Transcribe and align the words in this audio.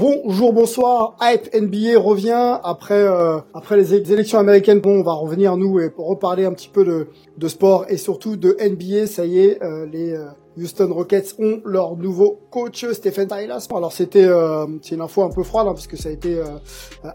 Bonjour, 0.00 0.54
bonsoir. 0.54 1.14
Hype 1.20 1.54
NBA 1.54 2.00
revient 2.00 2.58
après 2.64 2.94
euh, 2.94 3.38
après 3.52 3.76
les 3.76 3.92
élections 3.92 4.38
américaines. 4.38 4.80
Bon, 4.80 5.00
on 5.00 5.02
va 5.02 5.12
revenir 5.12 5.58
nous 5.58 5.78
et 5.78 5.92
reparler 5.94 6.46
un 6.46 6.54
petit 6.54 6.70
peu 6.70 6.86
de, 6.86 7.08
de 7.36 7.48
sport 7.48 7.84
et 7.90 7.98
surtout 7.98 8.36
de 8.36 8.56
NBA. 8.58 9.06
Ça 9.06 9.26
y 9.26 9.40
est, 9.40 9.62
euh, 9.62 9.84
les 9.84 10.14
euh, 10.14 10.24
Houston 10.56 10.90
Rockets 10.90 11.34
ont 11.38 11.60
leur 11.66 11.96
nouveau 11.96 12.40
coach 12.50 12.86
Stephen 12.92 13.28
Silas. 13.28 13.68
Alors 13.74 13.92
c'était 13.92 14.24
euh, 14.24 14.66
c'est 14.80 14.94
une 14.94 15.02
info 15.02 15.22
un 15.22 15.28
peu 15.28 15.42
froide 15.42 15.66
hein, 15.66 15.74
parce 15.74 15.86
que 15.86 15.98
ça 15.98 16.08
a 16.08 16.12
été 16.12 16.38
euh, 16.38 16.46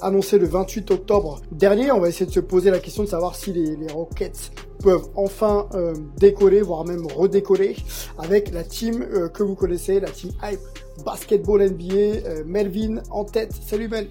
annoncé 0.02 0.38
le 0.38 0.46
28 0.46 0.92
octobre 0.92 1.42
dernier. 1.52 1.92
On 1.92 2.00
va 2.00 2.10
essayer 2.10 2.28
de 2.28 2.32
se 2.32 2.40
poser 2.40 2.70
la 2.70 2.78
question 2.78 3.02
de 3.02 3.10
savoir 3.10 3.34
si 3.34 3.52
les, 3.52 3.76
les 3.76 3.92
Rockets 3.92 4.52
peuvent 4.84 5.08
enfin 5.16 5.68
euh, 5.74 5.96
décoller, 6.18 6.62
voire 6.62 6.86
même 6.86 7.08
redécoller 7.08 7.76
avec 8.20 8.54
la 8.54 8.64
team 8.64 9.04
que 9.34 9.42
vous 9.42 9.56
connaissez, 9.56 10.00
la 10.00 10.10
team 10.10 10.30
Hype 10.44 10.85
Basketball 11.04 11.62
NBA. 11.62 11.94
euh, 11.94 12.44
Melvin 12.46 13.02
en 13.12 13.26
tête. 13.26 13.52
Salut 13.54 13.88
Mel. 13.88 14.08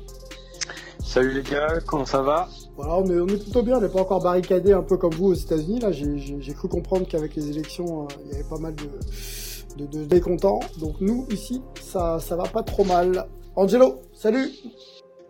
Salut 1.02 1.32
les 1.32 1.42
gars, 1.42 1.78
comment 1.86 2.04
ça 2.06 2.22
va? 2.22 2.48
Voilà, 2.76 2.96
on 2.96 3.04
est, 3.06 3.20
on 3.20 3.26
est 3.28 3.42
plutôt 3.42 3.62
bien. 3.62 3.78
On 3.78 3.80
n'est 3.80 3.88
pas 3.88 4.00
encore 4.00 4.22
barricadé 4.22 4.72
un 4.72 4.82
peu 4.82 4.96
comme 4.96 5.14
vous 5.14 5.26
aux 5.30 5.34
États-Unis. 5.34 5.78
Là, 5.80 5.92
j'ai- 5.92 6.54
cru 6.54 6.68
comprendre 6.68 7.06
qu'avec 7.06 7.36
les 7.36 7.50
élections, 7.50 8.04
euh, 8.04 8.08
il 8.24 8.32
y 8.32 8.34
avait 8.34 8.48
pas 8.48 8.58
mal 8.58 8.74
de, 8.74 9.84
de, 9.86 10.04
de 10.04 10.14
mécontents. 10.14 10.60
Donc 10.80 11.00
nous 11.00 11.26
ici, 11.30 11.62
ça 11.80 12.18
ça 12.20 12.36
va 12.36 12.44
pas 12.44 12.62
trop 12.62 12.84
mal. 12.84 13.26
Angelo, 13.54 14.00
salut. 14.12 14.50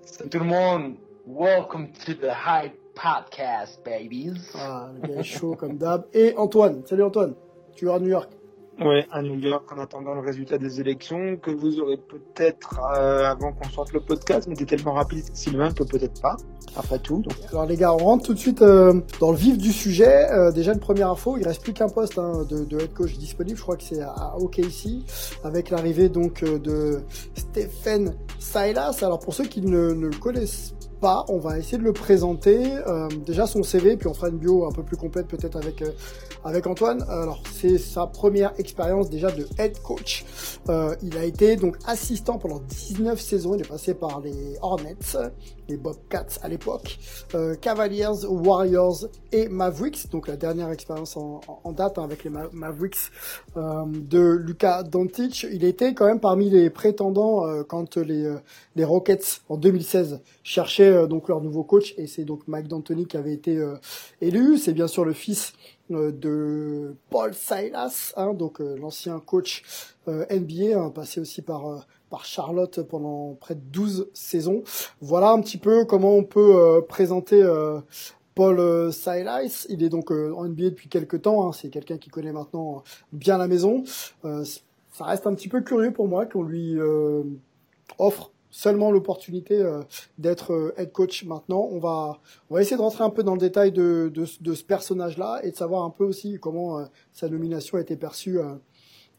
Salut 0.07 0.31
tout 0.31 0.39
le 0.39 0.45
monde, 0.45 0.95
welcome 1.27 1.89
to 2.07 2.15
the 2.15 2.31
Hype 2.47 2.73
Podcast, 2.95 3.81
babies. 3.85 4.33
Ah, 4.55 4.89
le 5.03 5.09
gars 5.09 5.21
est 5.21 5.23
chaud 5.25 5.57
comme 5.59 5.77
d'hab. 5.77 6.05
Et 6.15 6.35
Antoine, 6.37 6.83
salut 6.87 7.03
Antoine. 7.03 7.35
Tu 7.75 7.89
es 7.89 7.93
à 7.93 7.99
New 7.99 8.09
York. 8.09 8.31
Ouais, 8.81 9.07
à 9.13 9.23
New 9.23 9.39
York 9.39 9.71
en 9.73 9.79
attendant 9.81 10.15
le 10.15 10.21
résultat 10.21 10.59
des 10.59 10.81
élections 10.81 11.37
que 11.37 11.53
vous 11.53 11.79
aurez 11.79 11.97
peut-être 11.97 12.81
euh, 12.97 13.25
avant 13.25 13.53
qu'on 13.53 13.69
sorte 13.69 13.93
le 13.93 14.01
podcast, 14.01 14.49
mais 14.49 14.57
t'es 14.57 14.65
tellement 14.65 14.95
rapide 14.95 15.25
Sylvain 15.33 15.73
que 15.73 15.85
peut-être 15.85 16.21
pas. 16.21 16.37
Après 16.77 16.99
tout, 16.99 17.19
donc 17.19 17.35
Alors 17.51 17.67
les 17.67 17.77
gars, 17.77 17.95
on 17.95 17.99
rentre 17.99 18.25
tout 18.25 18.35
de 18.35 18.39
suite 18.39 18.63
euh, 18.63 19.01
dans 19.21 19.31
le 19.31 19.37
vif 19.37 19.59
du 19.59 19.71
sujet. 19.71 20.29
Euh, 20.33 20.51
déjà 20.51 20.73
une 20.73 20.81
première 20.81 21.09
info, 21.09 21.37
il 21.39 21.47
reste 21.47 21.63
plus 21.63 21.73
qu'un 21.73 21.89
poste 21.89 22.19
hein, 22.19 22.45
de, 22.51 22.65
de 22.65 22.81
head 22.81 22.93
coach 22.93 23.17
disponible. 23.17 23.57
Je 23.57 23.63
crois 23.63 23.77
que 23.77 23.85
c'est 23.85 24.01
à, 24.01 24.11
à 24.11 24.37
OKC 24.39 25.05
avec 25.45 25.71
l'arrivée 25.71 26.09
donc 26.09 26.43
euh, 26.43 26.59
de 26.59 27.03
Stephen 27.37 28.17
Silas. 28.41 28.99
Alors 29.03 29.21
pour 29.21 29.35
ceux 29.35 29.45
qui 29.45 29.61
ne, 29.61 29.93
ne 29.93 30.09
le 30.09 30.17
connaissent 30.19 30.75
on 31.29 31.39
va 31.39 31.59
essayer 31.59 31.79
de 31.79 31.83
le 31.83 31.93
présenter. 31.93 32.59
Euh, 32.87 33.09
déjà 33.27 33.47
son 33.47 33.63
CV, 33.63 33.97
puis 33.97 34.09
on 34.09 34.15
fera 34.15 34.29
une 34.29 34.39
bio 34.39 34.67
un 34.67 34.73
peu 34.73 34.83
plus 34.83 34.97
complète 34.97 35.27
peut-être 35.27 35.57
avec 35.57 35.83
euh, 35.83 35.91
avec 36.45 36.67
Antoine. 36.67 37.03
Alors 37.09 37.43
c'est 37.53 37.79
sa 37.79 38.07
première 38.07 38.53
expérience 38.59 39.11
déjà 39.11 39.31
de 39.31 39.47
head 39.59 39.81
coach. 39.83 40.25
Euh, 40.69 40.95
il 41.03 41.17
a 41.19 41.25
été 41.25 41.57
donc 41.57 41.77
assistant 41.87 42.39
pendant 42.39 42.61
19 42.61 43.21
saisons. 43.21 43.55
Il 43.55 43.61
est 43.61 43.69
passé 43.69 43.95
par 43.95 44.21
les 44.21 44.57
Hornets, 44.63 44.97
les 45.69 45.77
Bobcats 45.77 46.27
à 46.43 46.49
l'époque, 46.49 46.99
euh, 47.35 47.55
Cavaliers, 47.57 48.25
Warriors 48.29 49.07
et 49.33 49.49
Mavericks. 49.49 50.11
Donc 50.11 50.29
la 50.29 50.37
dernière 50.37 50.71
expérience 50.71 51.17
en, 51.17 51.41
en- 51.65 51.73
date 51.73 51.99
hein, 51.99 52.05
avec 52.05 52.25
les 52.25 52.31
Ma- 52.31 52.49
Mavericks 52.53 53.11
euh, 53.57 53.85
de 53.87 54.21
Luka 54.21 54.83
Doncic. 54.83 55.47
Il 55.51 55.65
était 55.65 55.95
quand 55.95 56.07
même 56.07 56.21
parmi 56.21 56.51
les 56.51 56.71
prétendants 56.71 57.47
euh, 57.47 57.63
quand 57.63 57.97
les 57.97 58.25
euh, 58.27 58.37
les 58.77 58.85
Rockets 58.85 59.41
en 59.49 59.57
2016 59.57 60.21
cherchaient 60.43 60.89
euh, 60.93 61.07
donc 61.07 61.29
leur 61.29 61.41
nouveau 61.41 61.65
coach 61.65 61.95
et 61.97 62.07
c'est 62.07 62.25
donc 62.25 62.47
Mike 62.49 62.69
D'Antoni 62.69 63.07
qui 63.07 63.17
avait 63.17 63.33
été 63.35 63.57
euh, 63.57 63.77
élu. 64.21 64.59
C'est 64.59 64.73
bien 64.73 64.87
sûr 64.87 65.05
le 65.05 65.13
fils 65.13 65.53
de 65.91 66.95
Paul 67.11 67.35
Silas, 67.35 68.15
hein, 68.17 68.33
donc 68.33 68.59
l'ancien 68.61 69.21
coach 69.21 69.63
NBA, 70.07 70.79
hein, 70.81 70.91
passé 70.91 71.21
aussi 71.21 71.43
par 71.43 71.87
par 72.15 72.25
Charlotte 72.25 72.81
pendant 72.83 73.35
près 73.41 73.57
de 73.57 73.61
12 73.73 74.09
saisons. 74.15 74.63
Voilà 75.01 75.31
un 75.33 75.41
petit 75.41 75.59
peu 75.59 75.85
comment 75.85 76.15
on 76.15 76.23
peut 76.23 76.55
euh, 76.57 76.81
présenter 76.81 77.43
euh, 77.43 77.81
Paul 78.37 78.61
euh, 78.61 78.93
Silas. 78.93 79.67
Il 79.69 79.83
est 79.83 79.89
donc 79.89 80.13
en 80.13 80.45
NBA 80.45 80.71
depuis 80.71 80.89
quelques 80.89 81.23
temps. 81.23 81.49
hein. 81.49 81.53
C'est 81.53 81.71
quelqu'un 81.71 81.99
qui 81.99 82.11
connaît 82.11 82.31
maintenant 82.31 82.85
bien 83.13 83.37
la 83.37 83.49
maison. 83.49 83.83
Ça 84.23 85.05
reste 85.07 85.27
un 85.27 85.35
petit 85.35 85.49
peu 85.49 85.61
curieux 85.63 85.93
pour 85.93 86.07
moi 86.07 86.25
qu'on 86.25 86.45
lui 86.45 86.77
offre 87.99 88.31
seulement 88.51 88.93
l'opportunité 88.93 89.61
d'être 90.19 90.73
head 90.77 90.93
coach 90.93 91.25
maintenant. 91.25 91.69
On 91.73 91.81
va, 91.81 92.21
on 92.49 92.55
va 92.55 92.61
essayer 92.61 92.77
de 92.77 92.81
rentrer 92.83 93.03
un 93.03 93.11
peu 93.11 93.25
dans 93.25 93.33
le 93.35 93.41
détail 93.41 93.73
de, 93.73 94.13
ce- 94.25 94.63
personnage-là 94.63 95.41
et 95.43 95.51
de 95.51 95.57
savoir 95.57 95.83
un 95.83 95.91
peu 95.91 96.05
aussi 96.05 96.39
comment 96.41 96.85
sa 97.13 97.29
nomination 97.29 97.77
a 97.79 97.81
été 97.81 97.97
perçue, 97.97 98.39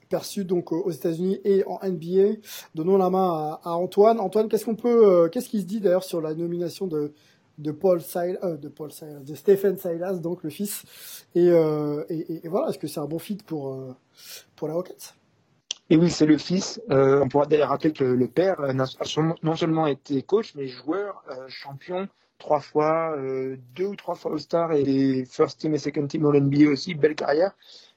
euh, 0.05 0.09
perçue 0.09 0.45
donc 0.45 0.71
euh, 0.71 0.75
aux 0.75 0.91
États-Unis 0.91 1.39
et 1.43 1.63
en 1.65 1.79
NBA. 1.83 2.39
Donnons 2.73 2.97
la 2.97 3.09
main 3.09 3.59
à, 3.63 3.71
Antoine. 3.71 4.19
Antoine, 4.19 4.47
qu'est-ce 4.47 4.65
qu'on 4.65 4.75
peut, 4.75 5.05
euh, 5.05 5.29
qu'est-ce 5.29 5.49
se 5.49 5.65
dit 5.65 5.79
d'ailleurs 5.79 6.03
sur 6.03 6.21
la 6.21 6.33
nomination 6.33 6.87
de 6.87 7.11
Paul 7.71 8.01
euh, 8.15 8.57
de 8.57 8.67
Paul 8.67 8.91
Silas, 8.91 9.19
de 9.19 9.35
Stephen 9.35 9.77
Silas, 9.77 10.15
donc 10.15 10.43
le 10.43 10.49
fils? 10.49 10.83
Et, 11.35 11.49
euh, 11.49 12.03
et, 12.09 12.47
voilà, 12.47 12.69
est-ce 12.69 12.79
que 12.79 12.87
c'est 12.87 12.99
un 12.99 13.05
bon 13.05 13.19
fit 13.19 13.37
pour 13.45 13.73
euh, 13.73 13.95
pour 14.55 14.67
la 14.67 14.73
Rockets? 14.73 15.15
Et 15.89 15.97
oui, 15.97 16.09
c'est 16.09 16.25
le 16.25 16.37
fils. 16.37 16.81
Euh, 16.89 17.21
on 17.23 17.27
pourra 17.27 17.45
d'ailleurs 17.45 17.69
rappeler 17.69 17.93
que 17.93 18.03
le 18.03 18.27
père 18.27 18.59
euh, 18.61 18.73
n'a 18.73 18.85
non 19.43 19.55
seulement 19.55 19.85
été 19.85 20.23
coach, 20.23 20.53
mais 20.55 20.67
joueur, 20.67 21.23
euh, 21.29 21.47
champion, 21.47 22.07
trois 22.39 22.59
fois, 22.59 23.15
euh, 23.17 23.57
deux 23.75 23.85
ou 23.85 23.95
trois 23.95 24.15
fois 24.15 24.31
All-Star 24.31 24.71
et 24.73 25.25
first 25.25 25.59
team 25.59 25.75
et 25.75 25.77
second 25.77 26.07
team 26.07 26.23
dans 26.23 26.31
l'NBA 26.31 26.69
aussi, 26.71 26.95
belle 26.95 27.15
carrière. 27.15 27.51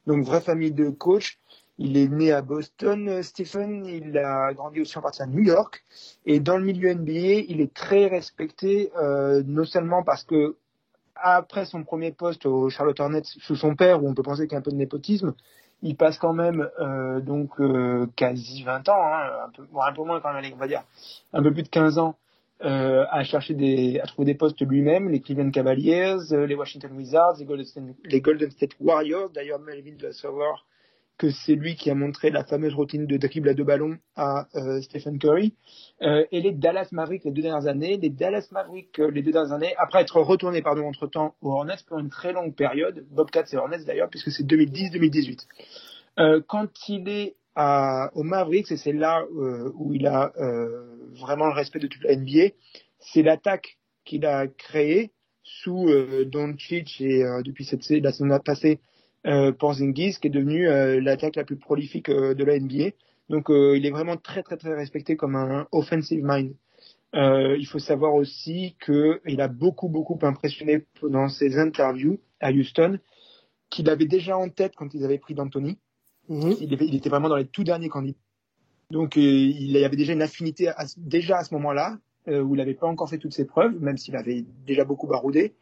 Donc, 0.07 0.25
vraie 0.25 0.43
famille 0.43 0.73
de 0.73 0.91
coach. 0.91 1.39
Il 1.79 1.97
est 1.97 2.09
né 2.09 2.33
à 2.33 2.43
Boston, 2.43 3.09
euh, 3.09 3.23
Stephen. 3.23 3.87
Il 3.87 4.19
a 4.19 4.53
grandi 4.53 4.81
aussi 4.81 4.99
en 4.99 5.03
partie 5.03 5.23
à 5.23 5.27
New 5.27 5.43
York. 5.43 5.85
Et 6.27 6.41
dans 6.41 6.57
le 6.57 6.65
milieu 6.65 6.93
NBA, 6.93 7.45
il 7.49 7.61
est 7.61 7.73
très 7.73 8.07
respecté, 8.07 8.91
euh, 8.97 9.43
non 9.47 9.65
seulement 9.65 10.03
parce 10.03 10.25
que 10.25 10.57
après 11.15 11.65
son 11.65 11.83
premier 11.83 12.13
poste 12.13 12.47
au 12.47 12.69
Charlotte 12.69 12.99
Hornets 13.01 13.23
sous 13.25 13.57
son 13.57 13.75
père, 13.75 14.03
où 14.03 14.09
on 14.09 14.15
peut 14.15 14.23
penser 14.23 14.43
qu'il 14.43 14.53
y 14.53 14.57
a 14.57 14.59
un 14.59 14.63
peu 14.63 14.71
de 14.71 14.77
népotisme, 14.77 15.35
il 15.83 15.97
passe 15.97 16.19
quand 16.19 16.33
même 16.33 16.69
euh, 16.81 17.21
donc 17.21 17.61
euh, 17.61 18.07
quasi 18.17 18.63
20 18.63 18.89
ans, 18.89 19.05
hein, 19.05 19.47
un, 19.47 19.93
peu, 19.93 20.03
moins 20.05 20.21
quand 20.21 20.33
même, 20.33 20.45
on 20.53 20.57
va 20.57 20.69
dire, 20.69 20.83
un 21.33 21.43
peu 21.43 21.53
plus 21.53 21.63
de 21.63 21.69
15 21.69 21.99
ans 21.99 22.17
euh, 22.65 23.05
à 23.11 23.23
chercher 23.23 23.55
des, 23.55 24.01
à 24.01 24.07
trouver 24.07 24.27
des 24.27 24.35
postes 24.35 24.61
lui-même, 24.61 25.09
les 25.09 25.21
Cleveland 25.21 25.51
Cavaliers, 25.51 26.17
euh, 26.33 26.47
les 26.47 26.57
Washington 26.57 26.91
Wizards, 26.97 27.37
les 27.39 27.45
Golden 27.45 27.67
State, 27.67 27.85
les 28.05 28.21
Golden 28.21 28.51
State 28.51 28.73
Warriors. 28.81 29.31
D'ailleurs, 29.31 29.61
Melvin 29.61 29.95
doit 29.97 30.13
savoir 30.13 30.67
que 31.19 31.31
c'est 31.31 31.57
lui 31.57 31.75
qui 31.75 31.91
a 31.91 31.95
montré 31.95 32.31
la 32.31 32.45
fameuse 32.45 32.75
routine 32.75 33.07
de 33.07 33.17
dribble 33.17 33.49
à 33.49 33.55
deux 33.55 33.65
ballons 33.65 33.99
à 34.17 34.47
euh, 34.55 34.81
Stephen 34.81 35.19
Curry. 35.19 35.55
Euh, 36.01 36.25
et 36.31 36.41
les 36.41 36.53
Dallas 36.53 36.89
Mavericks 36.93 37.25
les 37.25 37.33
deux 37.33 37.43
dernières 37.43 37.67
années, 37.67 37.97
les 37.97 38.09
Dallas 38.09 38.49
Mavericks 38.53 38.99
euh, 39.01 39.11
les 39.11 39.23
deux 39.23 39.33
dernières 39.33 39.53
années, 39.53 39.75
après 39.77 40.01
être 40.01 40.21
retourné 40.21 40.63
pardon 40.63 40.87
entre 40.87 41.09
temps 41.09 41.35
aux 41.43 41.51
Hornets 41.51 41.83
pour 41.87 41.99
une 41.99 42.09
très 42.09 42.33
longue 42.33 42.55
période, 42.55 43.05
Bobcats 43.11 43.45
et 43.53 43.57
Hornets 43.57 43.85
d'ailleurs, 43.85 44.09
puisque 44.09 44.31
c'est 44.31 44.45
2010-2018. 44.45 45.47
Euh, 46.19 46.41
quand 46.47 46.89
il 46.89 47.09
est 47.09 47.37
à, 47.55 48.11
aux 48.15 48.23
Mavericks, 48.23 48.71
et 48.71 48.77
c'est 48.77 48.93
là 48.93 49.25
euh, 49.37 49.73
où 49.75 49.95
il 49.95 50.07
a 50.07 50.33
euh, 50.39 51.11
vraiment 51.13 51.47
le 51.47 51.53
respect 51.53 51.79
de 51.79 51.87
toute 51.87 52.03
la 52.03 52.17
NBA, 52.17 52.55
c'est 52.99 53.23
l'attaque 53.23 53.79
qu'il 54.05 54.27
a 54.27 54.47
créée 54.47 55.13
sous 55.43 55.89
Doncic 56.27 57.01
et 57.01 57.25
depuis 57.43 57.65
cette 57.65 57.89
la 57.89 58.13
saison 58.13 58.39
passée 58.39 58.81
euh, 59.27 59.53
Porzingis, 59.53 60.19
qui 60.21 60.29
est 60.29 60.31
devenu 60.31 60.69
euh, 60.69 61.01
l'attaque 61.01 61.37
la 61.37 61.45
plus 61.45 61.57
prolifique 61.57 62.09
euh, 62.09 62.35
de 62.35 62.45
la 62.45 62.59
NBA. 62.59 62.91
Donc 63.29 63.51
euh, 63.51 63.77
il 63.77 63.85
est 63.85 63.91
vraiment 63.91 64.17
très 64.17 64.43
très 64.43 64.57
très 64.57 64.75
respecté 64.75 65.17
comme 65.17 65.37
un 65.37 65.67
offensive 65.73 66.23
mind. 66.25 66.55
Il 67.15 67.67
faut 67.67 67.79
savoir 67.79 68.15
aussi 68.15 68.77
qu'il 68.85 69.41
a 69.41 69.49
beaucoup, 69.49 69.89
beaucoup 69.89 70.19
impressionné 70.23 70.85
pendant 71.01 71.29
ses 71.29 71.59
interviews 71.59 72.21
à 72.41 72.53
Houston, 72.53 72.99
qu'il 73.71 73.89
avait 73.91 74.07
déjà 74.07 74.37
en 74.37 74.49
tête 74.49 74.75
quand 74.77 74.95
ils 74.95 75.05
avaient 75.05 75.19
pris 75.19 75.35
d'Anthony. 75.35 75.79
Mhm. 76.29 76.57
il, 76.61 76.73
il, 76.75 76.95
était 76.95 77.09
vraiment 77.09 77.31
dans 77.31 77.37
les 77.37 77.47
tout 77.47 77.65
derniers 77.65 77.89
candidats. 77.89 78.19
Donc 78.91 79.17
il 79.17 79.71
y 79.71 79.85
avait 79.85 79.97
déjà 79.97 80.13
une 80.13 80.23
affinité 80.23 80.69
à, 80.69 80.85
déjà 80.99 81.39
à 81.39 81.45
ce 81.45 81.55
moment-là, 81.55 81.99
où 82.27 82.55
il 82.55 82.59
n'avait 82.59 82.75
pas 82.75 82.87
encore 82.87 83.09
fait 83.09 83.17
toutes 83.17 83.33
ses 83.33 83.47
preuves, 83.47 83.81
même 83.81 83.97
s'il 83.97 84.15
avait 84.15 84.45
déjà 84.67 84.85
beaucoup 84.85 85.07
baroudé. 85.07 85.55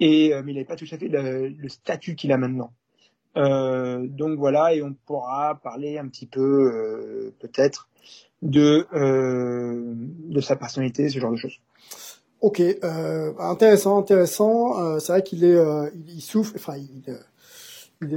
Et, 0.00 0.32
mais 0.44 0.52
il 0.52 0.54
n'avait 0.54 0.66
pas 0.66 0.76
tout 0.76 0.86
à 0.90 0.98
fait 0.98 1.08
le, 1.08 1.48
le 1.48 1.68
statut 1.70 2.14
qu'il 2.14 2.32
a 2.32 2.36
maintenant. 2.36 2.72
Euh, 3.36 4.06
donc 4.06 4.38
voilà, 4.38 4.74
et 4.74 4.82
on 4.82 4.94
pourra 5.06 5.60
parler 5.62 5.98
un 5.98 6.08
petit 6.08 6.26
peu, 6.26 6.40
euh, 6.40 7.34
peut-être, 7.40 7.88
de, 8.42 8.86
euh, 8.94 9.94
de 9.96 10.40
sa 10.40 10.56
personnalité, 10.56 11.08
ce 11.08 11.18
genre 11.18 11.32
de 11.32 11.36
choses. 11.36 11.58
Ok, 12.44 12.60
euh, 12.60 13.32
intéressant, 13.38 13.98
intéressant. 13.98 14.78
Euh, 14.78 14.98
c'est 14.98 15.12
vrai 15.12 15.22
qu'il 15.22 15.44
est, 15.44 15.56
euh, 15.56 15.88
il, 15.94 16.16
il, 16.16 16.20
souffre, 16.20 16.52
enfin, 16.56 16.74
il, 16.76 17.02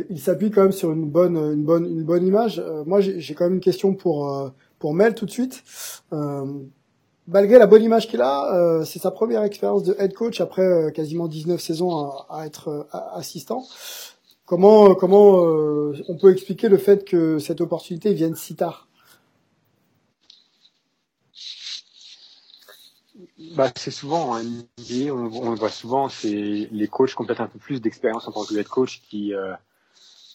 il, 0.10 0.19
s'appuie 0.19 0.52
quand 0.52 0.64
même 0.64 0.74
sur 0.74 0.92
une 0.92 1.10
bonne, 1.10 1.38
une 1.38 1.64
bonne, 1.64 1.86
une 1.86 2.04
bonne 2.04 2.28
image. 2.28 2.62
Moi, 2.86 3.00
j'ai 3.00 3.34
quand 3.34 3.46
même 3.46 3.54
une 3.54 3.62
question 3.62 3.94
pour 3.94 4.52
pour 4.80 4.94
Mel 4.94 5.16
tout 5.16 5.25
de 5.25 5.31
suite. 5.31 5.64
Malgré 7.30 7.58
la 7.58 7.68
bonne 7.68 7.84
image 7.84 8.10
qu'il 8.10 8.22
a, 8.22 8.81
c'est 8.84 9.00
sa 9.00 9.12
première 9.12 9.44
expérience 9.44 9.84
de 9.84 9.96
head 9.98 10.14
coach 10.14 10.42
après 10.42 10.92
quasiment 10.94 11.30
19 11.30 11.62
saisons 11.62 12.12
à 12.30 12.46
être 12.46 12.88
assistant. 13.14 13.64
Comment, 14.47 14.95
comment 14.95 15.33
on 15.33 16.17
peut 16.19 16.31
expliquer 16.31 16.69
le 16.69 16.77
fait 16.77 17.05
que 17.05 17.38
cette 17.38 17.61
opportunité 17.61 18.13
vienne 18.13 18.33
si 18.33 18.55
tard? 18.55 18.88
Bah, 23.55 23.71
c'est 23.75 23.91
souvent 23.91 24.31
en 24.31 24.39
NBA, 24.39 25.13
on, 25.13 25.51
le 25.51 25.57
voit 25.57 25.69
souvent, 25.69 26.09
c'est 26.09 26.69
les 26.71 26.88
coachs 26.88 27.09
qui 27.09 27.21
ont 27.21 27.25
peut-être 27.25 27.41
un 27.41 27.47
peu 27.47 27.59
plus 27.59 27.81
d'expérience 27.81 28.27
en 28.27 28.31
tant 28.31 28.45
que 28.45 28.55
head 28.55 28.67
coach 28.67 29.01
qui 29.09 29.33
euh, 29.33 29.53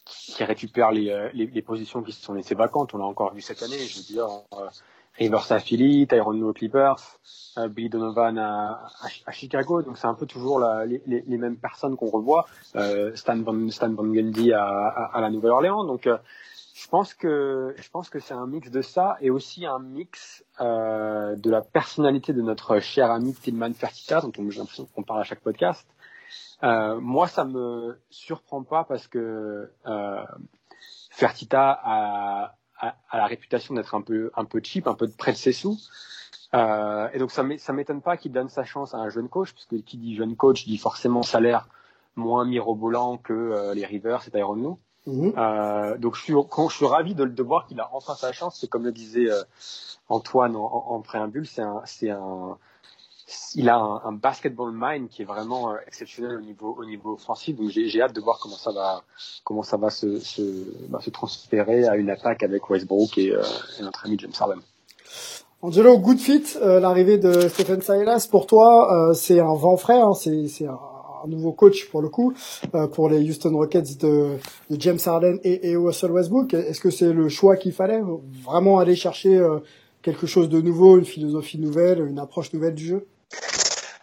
qui 0.05 0.43
récupèrent 0.43 0.91
les, 0.91 1.09
euh, 1.09 1.29
les, 1.33 1.61
positions 1.61 2.03
qui 2.03 2.11
se 2.11 2.21
sont 2.21 2.33
laissées 2.33 2.55
vacantes. 2.55 2.93
On 2.93 2.97
l'a 2.97 3.05
encore 3.05 3.33
vu 3.33 3.41
cette 3.41 3.63
année. 3.63 3.77
Je 3.79 3.97
veux 3.97 4.03
dire, 4.03 4.27
euh, 4.53 4.67
Rivers 5.17 5.51
à 5.51 5.59
Philly, 5.59 6.07
Tyron 6.07 6.31
Lue 6.31 6.53
Clippers, 6.53 7.19
euh, 7.57 7.67
Billy 7.67 7.89
Donovan 7.89 8.37
à, 8.39 8.89
Chicago. 9.31 9.81
Donc 9.81 9.97
c'est 9.97 10.07
un 10.07 10.15
peu 10.15 10.25
toujours 10.25 10.59
les, 10.85 11.37
mêmes 11.37 11.57
personnes 11.57 11.95
qu'on 11.95 12.09
revoit. 12.09 12.45
Euh, 12.75 13.15
Stan 13.15 13.39
Van, 13.41 13.69
Stan 13.69 13.89
Gundy 13.89 14.53
à, 14.53 15.11
la 15.15 15.29
Nouvelle-Orléans. 15.29 15.83
Donc 15.83 16.07
euh, 16.07 16.17
je 16.73 16.87
pense 16.87 17.13
que 17.13 17.75
je 17.77 17.89
pense 17.91 18.09
que 18.09 18.19
c'est 18.19 18.33
un 18.33 18.47
mix 18.47 18.71
de 18.71 18.81
ça 18.81 19.17
et 19.21 19.29
aussi 19.29 19.67
un 19.67 19.79
mix 19.79 20.43
de 20.59 21.49
la 21.49 21.61
personnalité 21.61 22.33
de 22.33 22.41
notre 22.41 22.79
cher 22.79 23.11
ami 23.11 23.33
Tillman 23.33 23.73
Fertitta 23.73 24.21
dont 24.21 24.31
j'ai 24.49 24.59
l'impression 24.59 24.87
qu'on 24.95 25.03
parle 25.03 25.21
à 25.21 25.23
chaque 25.23 25.41
podcast. 25.41 25.87
Moi, 26.63 27.27
ça 27.27 27.45
me 27.45 27.99
surprend 28.09 28.63
pas 28.63 28.83
parce 28.85 29.07
que 29.07 29.69
Fertitta 31.11 31.79
a, 31.83 32.55
a, 32.83 32.95
a, 33.09 33.17
la 33.17 33.25
réputation 33.25 33.73
d'être 33.75 33.95
un 33.95 34.01
peu 34.01 34.31
un 34.35 34.45
peu 34.45 34.61
cheap, 34.63 34.87
un 34.87 34.93
peu 34.93 35.07
de 35.07 35.13
près 35.13 35.31
de 35.31 35.37
ses 35.37 35.53
sous. 35.53 35.77
Euh, 36.53 37.07
et 37.13 37.19
donc 37.19 37.31
ça 37.31 37.43
m'étonne 37.43 38.01
pas 38.01 38.17
qu'il 38.17 38.31
donne 38.31 38.49
sa 38.49 38.63
chance 38.63 38.93
à 38.93 38.97
un 38.97 39.09
jeune 39.09 39.29
coach, 39.29 39.53
parce 39.53 39.65
que 39.65 39.75
qui 39.77 39.97
dit 39.97 40.15
jeune 40.15 40.35
coach 40.35 40.65
dit 40.65 40.77
forcément 40.77 41.23
salaire 41.23 41.67
moins 42.15 42.45
mirobolant 42.45 43.17
que 43.17 43.33
euh, 43.33 43.73
les 43.73 43.85
Rivers 43.85 44.21
et 44.27 44.31
Tyron 44.31 44.55
Lue. 44.55 44.75
Mmh. 45.05 45.31
Euh, 45.37 45.97
donc 45.97 46.15
je 46.15 46.21
suis, 46.21 46.33
quand 46.49 46.69
je 46.69 46.77
suis 46.77 46.85
ravi 46.85 47.15
de, 47.15 47.25
de 47.25 47.43
voir 47.43 47.65
qu'il 47.65 47.79
a 47.79 47.89
enfin 47.93 48.15
sa 48.15 48.31
chance. 48.31 48.57
C'est 48.59 48.69
comme 48.69 48.85
le 48.85 48.91
disait 48.91 49.27
Antoine 50.09 50.55
en, 50.55 50.63
en, 50.63 51.01
préambule, 51.01 51.47
c'est 51.47 51.61
un, 51.61 51.81
c'est 51.85 52.11
un, 52.11 52.57
il 53.55 53.69
a 53.69 53.77
un, 53.77 54.11
basketball 54.11 54.71
mind 54.73 55.09
qui 55.09 55.21
est 55.21 55.25
vraiment 55.25 55.71
euh, 55.71 55.77
exceptionnel 55.87 56.37
au 56.37 56.41
niveau 56.41 56.75
au 56.77 56.85
niveau 56.85 57.13
offensif. 57.13 57.55
Donc 57.55 57.69
j'ai, 57.69 58.01
hâte 58.01 58.15
de 58.15 58.21
voir 58.21 58.39
comment 58.41 58.55
ça 58.55 58.71
va 58.71 59.03
comment 59.43 59.63
ça 59.63 59.77
va 59.77 59.89
se 59.89 60.19
se, 60.19 60.41
bah, 60.89 60.99
se 61.01 61.09
transférer 61.09 61.87
à 61.87 61.95
une 61.95 62.09
attaque 62.09 62.43
avec 62.43 62.69
Westbrook 62.69 63.17
et, 63.17 63.31
euh, 63.31 63.43
notre 63.81 64.05
ami 64.05 64.17
James 64.19 64.31
Harden. 64.39 64.59
Angelo, 65.61 65.97
good 65.97 66.19
fit, 66.19 66.43
euh, 66.61 66.79
l'arrivée 66.79 67.17
de 67.17 67.47
Stephen 67.47 67.81
Silas 67.81 68.27
pour 68.29 68.47
toi, 68.47 69.13
c'est 69.15 69.39
un 69.39 69.55
vent 69.55 69.77
frais, 69.77 70.01
hein, 70.01 70.13
c'est 70.13 70.47
c'est 70.47 70.67
un 71.23 71.27
nouveau 71.27 71.51
coach 71.51 71.89
pour 71.89 72.01
le 72.01 72.09
coup 72.09 72.33
euh, 72.75 72.87
pour 72.87 73.09
les 73.09 73.19
Houston 73.29 73.55
Rockets 73.55 73.99
de, 74.01 74.37
James 74.71 74.99
Harden 75.05 75.39
et, 75.43 75.69
et 75.69 75.75
Russell 75.75 76.11
Westbrook. 76.11 76.53
Est-ce 76.53 76.79
que 76.79 76.89
c'est 76.89 77.13
le 77.13 77.29
choix 77.29 77.55
qu'il 77.55 77.73
fallait 77.73 78.01
vraiment 78.43 78.79
aller 78.79 78.95
chercher 78.95 79.35
euh, 79.35 79.59
quelque 80.01 80.27
chose 80.27 80.49
de 80.49 80.61
nouveau, 80.61 80.97
une 80.97 81.05
philosophie 81.05 81.59
nouvelle, 81.59 82.05
une 82.05 82.19
approche 82.19 82.53
nouvelle 82.53 82.75
du 82.75 82.85
jeu? 82.85 83.07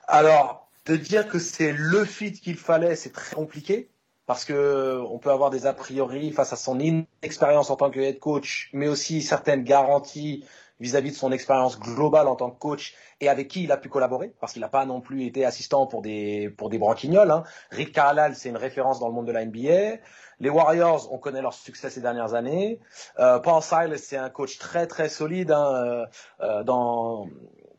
Alors, 0.09 0.69
de 0.87 0.97
dire 0.97 1.29
que 1.29 1.39
c'est 1.39 1.73
le 1.73 2.05
fit 2.05 2.33
qu'il 2.33 2.57
fallait, 2.57 2.97
c'est 2.97 3.13
très 3.13 3.37
compliqué 3.37 3.91
parce 4.27 4.45
que 4.45 5.03
on 5.11 5.19
peut 5.19 5.31
avoir 5.31 5.51
des 5.51 5.67
a 5.67 5.73
priori 5.73 6.31
face 6.31 6.53
à 6.53 6.57
son 6.57 6.79
inexpérience 6.79 7.71
en 7.71 7.77
tant 7.77 7.91
que 7.91 7.99
head 7.99 8.21
coach, 8.21 8.71
mais 8.73 8.87
aussi 8.87 9.23
certaines 9.23 9.65
garanties 9.65 10.45
vis-à-vis 10.79 11.11
de 11.11 11.17
son 11.17 11.31
expérience 11.33 11.79
globale 11.79 12.27
en 12.27 12.37
tant 12.37 12.51
que 12.51 12.59
coach 12.59 12.95
et 13.21 13.29
avec 13.29 13.49
qui 13.49 13.65
il 13.65 13.73
a 13.73 13.77
pu 13.77 13.89
collaborer, 13.89 14.33
parce 14.41 14.53
qu'il 14.53 14.63
n'a 14.63 14.69
pas 14.69 14.87
non 14.87 15.01
plus 15.01 15.25
été 15.25 15.45
assistant 15.45 15.87
pour 15.87 16.01
des 16.01 16.49
pour 16.57 16.71
des. 16.71 16.81
Hein. 16.81 17.43
Rick 17.71 17.93
Carlisle, 17.93 18.35
c'est 18.35 18.49
une 18.49 18.57
référence 18.57 18.99
dans 18.99 19.09
le 19.09 19.15
monde 19.15 19.27
de 19.27 19.33
la 19.33 19.45
NBA. 19.45 19.99
Les 20.41 20.49
Warriors, 20.49 21.13
on 21.13 21.19
connaît 21.19 21.43
leur 21.43 21.53
succès 21.53 21.91
ces 21.91 22.01
dernières 22.01 22.35
années. 22.35 22.81
Euh, 23.19 23.39
Paul 23.41 23.63
Silas, 23.63 23.99
c'est 23.99 24.17
un 24.17 24.31
coach 24.31 24.59
très 24.59 24.87
très 24.87 25.09
solide 25.09 25.51
hein, 25.51 25.75
euh, 25.75 26.07
euh 26.41 26.63
dans 26.63 27.27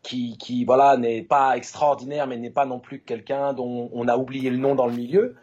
qui, 0.03 0.37
qui 0.37 0.65
voilà 0.65 0.97
n'est 0.97 1.23
pas 1.23 1.55
extraordinaire, 1.57 2.27
mais 2.27 2.37
n'est 2.37 2.49
pas 2.49 2.65
non 2.65 2.79
plus 2.79 3.01
quelqu'un 3.01 3.53
dont 3.53 3.89
on 3.93 4.07
a 4.07 4.17
oublié 4.17 4.49
le 4.49 4.57
nom 4.57 4.75
dans 4.75 4.87
le 4.87 4.93
milieu. 4.93 5.35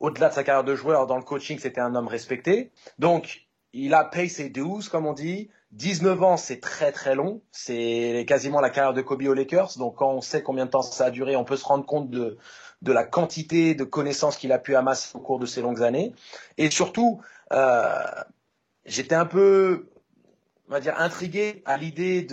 Au-delà 0.00 0.30
de 0.30 0.34
sa 0.34 0.44
carrière 0.44 0.64
de 0.64 0.74
joueur 0.74 1.06
dans 1.06 1.16
le 1.16 1.22
coaching, 1.22 1.58
c'était 1.58 1.80
un 1.80 1.94
homme 1.94 2.08
respecté. 2.08 2.70
Donc, 2.98 3.48
il 3.72 3.94
a 3.94 4.04
payé 4.04 4.28
ses 4.28 4.48
dues, 4.48 4.88
comme 4.90 5.06
on 5.06 5.12
dit. 5.12 5.50
19 5.72 6.22
ans, 6.22 6.36
c'est 6.36 6.60
très 6.60 6.90
très 6.90 7.14
long. 7.14 7.42
C'est 7.52 8.24
quasiment 8.26 8.60
la 8.60 8.70
carrière 8.70 8.92
de 8.92 9.02
Kobe 9.02 9.22
aux 9.22 9.34
Lakers. 9.34 9.78
Donc 9.78 9.96
quand 9.96 10.10
on 10.10 10.20
sait 10.20 10.42
combien 10.42 10.66
de 10.66 10.70
temps 10.70 10.82
ça 10.82 11.06
a 11.06 11.10
duré, 11.10 11.36
on 11.36 11.44
peut 11.44 11.56
se 11.56 11.64
rendre 11.64 11.86
compte 11.86 12.10
de, 12.10 12.38
de 12.82 12.92
la 12.92 13.04
quantité 13.04 13.74
de 13.74 13.84
connaissances 13.84 14.36
qu'il 14.36 14.52
a 14.52 14.58
pu 14.58 14.74
amasser 14.74 15.16
au 15.16 15.20
cours 15.20 15.38
de 15.38 15.46
ces 15.46 15.62
longues 15.62 15.82
années. 15.82 16.12
Et 16.58 16.70
surtout, 16.70 17.20
euh, 17.52 17.92
j'étais 18.84 19.14
un 19.14 19.26
peu, 19.26 19.89
on 20.70 20.74
va 20.74 20.80
dire, 20.80 20.94
intrigué 20.98 21.62
à 21.66 21.76
l'idée 21.76 22.26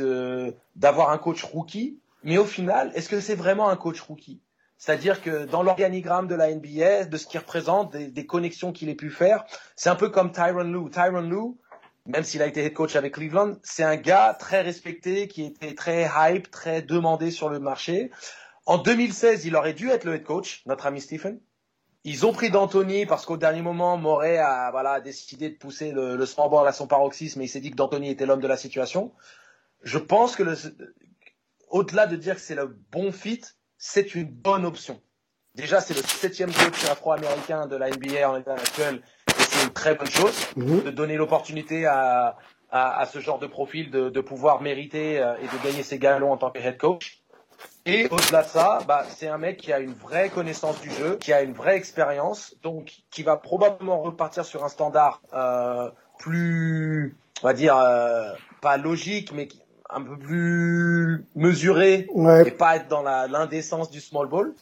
d'avoir 0.75 1.09
un 1.09 1.17
coach 1.17 1.43
rookie. 1.43 1.99
Mais 2.23 2.37
au 2.37 2.45
final, 2.45 2.91
est-ce 2.93 3.09
que 3.09 3.19
c'est 3.19 3.35
vraiment 3.35 3.69
un 3.69 3.75
coach 3.75 3.99
rookie? 3.99 4.39
C'est-à-dire 4.77 5.23
que 5.23 5.45
dans 5.45 5.63
l'organigramme 5.63 6.27
de 6.27 6.35
la 6.35 6.53
NBA, 6.53 7.05
de 7.05 7.17
ce 7.17 7.25
qu'il 7.25 7.39
représente, 7.39 7.93
des, 7.93 8.09
des 8.09 8.25
connexions 8.27 8.71
qu'il 8.71 8.89
ait 8.89 8.95
pu 8.95 9.09
faire, 9.09 9.43
c'est 9.75 9.89
un 9.89 9.95
peu 9.95 10.09
comme 10.09 10.31
Tyron 10.31 10.65
Lue. 10.65 10.91
Tyron 10.91 11.21
Lue, 11.21 11.57
même 12.05 12.23
s'il 12.23 12.43
a 12.43 12.45
été 12.45 12.63
head 12.63 12.73
coach 12.73 12.95
avec 12.95 13.15
Cleveland, 13.15 13.55
c'est 13.63 13.83
un 13.83 13.95
gars 13.95 14.35
très 14.39 14.61
respecté, 14.61 15.27
qui 15.27 15.43
était 15.43 15.73
très 15.73 16.07
hype, 16.15 16.51
très 16.51 16.83
demandé 16.83 17.31
sur 17.31 17.49
le 17.49 17.59
marché. 17.59 18.11
En 18.67 18.77
2016, 18.77 19.45
il 19.45 19.55
aurait 19.55 19.73
dû 19.73 19.89
être 19.89 20.03
le 20.03 20.13
head 20.13 20.23
coach, 20.23 20.61
notre 20.67 20.85
ami 20.85 21.01
Stephen. 21.01 21.39
Ils 22.09 22.25
ont 22.25 22.31
pris 22.31 22.49
d'Anthony 22.49 23.05
parce 23.05 23.25
qu'au 23.25 23.35
dernier 23.35 23.61
moment, 23.61 23.97
Moret 23.97 24.37
a 24.37 24.71
voilà, 24.71 25.01
décidé 25.01 25.49
de 25.49 25.55
pousser 25.55 25.91
le, 25.91 26.15
le 26.15 26.25
à 26.65 26.71
son 26.71 26.87
paroxysme 26.87 27.41
et 27.41 27.45
il 27.45 27.49
s'est 27.49 27.59
dit 27.59 27.69
que 27.69 27.75
d'Anthony 27.75 28.09
était 28.09 28.25
l'homme 28.25 28.39
de 28.39 28.47
la 28.47 28.55
situation. 28.55 29.11
Je 29.83 29.97
pense 29.97 30.37
que 30.37 30.43
au-delà 31.69 32.07
de 32.07 32.15
dire 32.15 32.35
que 32.35 32.41
c'est 32.41 32.55
le 32.55 32.77
bon 32.93 33.11
fit, 33.11 33.41
c'est 33.77 34.15
une 34.15 34.23
bonne 34.23 34.65
option. 34.65 35.01
Déjà, 35.53 35.81
c'est 35.81 35.95
le 35.95 36.01
septième 36.01 36.53
coach 36.53 36.85
afro-américain 36.89 37.67
de 37.67 37.75
la 37.75 37.89
NBA 37.89 38.29
en 38.29 38.37
l'état 38.37 38.53
actuel 38.53 39.01
c'est 39.57 39.65
une 39.65 39.73
très 39.73 39.95
bonne 39.95 40.09
chose 40.09 40.47
mhm. 40.55 40.83
de 40.83 40.91
donner 40.91 41.17
l'opportunité 41.17 41.85
à, 41.85 42.37
à, 42.71 43.01
à, 43.01 43.05
ce 43.05 43.19
genre 43.19 43.39
de 43.39 43.47
profil 43.47 43.91
de, 43.91 44.09
de 44.09 44.21
pouvoir 44.21 44.61
mériter 44.61 45.19
euh, 45.19 45.35
et 45.41 45.45
de 45.45 45.63
gagner 45.63 45.83
ses 45.83 45.99
galons 45.99 46.31
en 46.31 46.37
tant 46.37 46.51
que 46.51 46.59
head 46.59 46.77
coach. 46.77 47.21
Et 47.85 48.07
au-delà 48.07 48.43
de 48.43 48.47
ça, 48.47 48.79
bah, 48.87 49.05
c'est 49.09 49.27
un 49.27 49.37
mec 49.37 49.57
qui 49.57 49.71
a 49.71 49.79
une 49.79 49.93
vraie 49.93 50.29
connaissance 50.29 50.79
du 50.81 50.91
jeu, 50.91 51.15
qui 51.15 51.31
a 51.31 51.41
une 51.41 51.53
vraie 51.53 51.77
expérience, 51.77 52.55
donc 52.61 53.03
qui 53.11 53.23
va 53.23 53.37
probablement 53.37 54.01
repartir 54.01 54.43
sur 54.45 54.65
un 54.65 54.69
standard 54.69 55.21
euh, 55.33 55.89
plus, 56.19 57.15
on 57.41 57.47
va 57.47 57.53
dire, 57.53 57.77
euh, 57.77 58.31
pas 58.61 58.77
logique, 58.77 59.31
mais 59.33 59.47
un 59.89 60.01
peu 60.01 60.17
plus 60.17 61.25
mesuré 61.35 62.07
ouais. 62.13 62.47
et 62.47 62.51
pas 62.51 62.75
être 62.75 62.89
dans 62.89 63.03
l'indécence 63.03 63.89
du 63.89 64.01
small 64.01 64.27
ball 64.27 64.53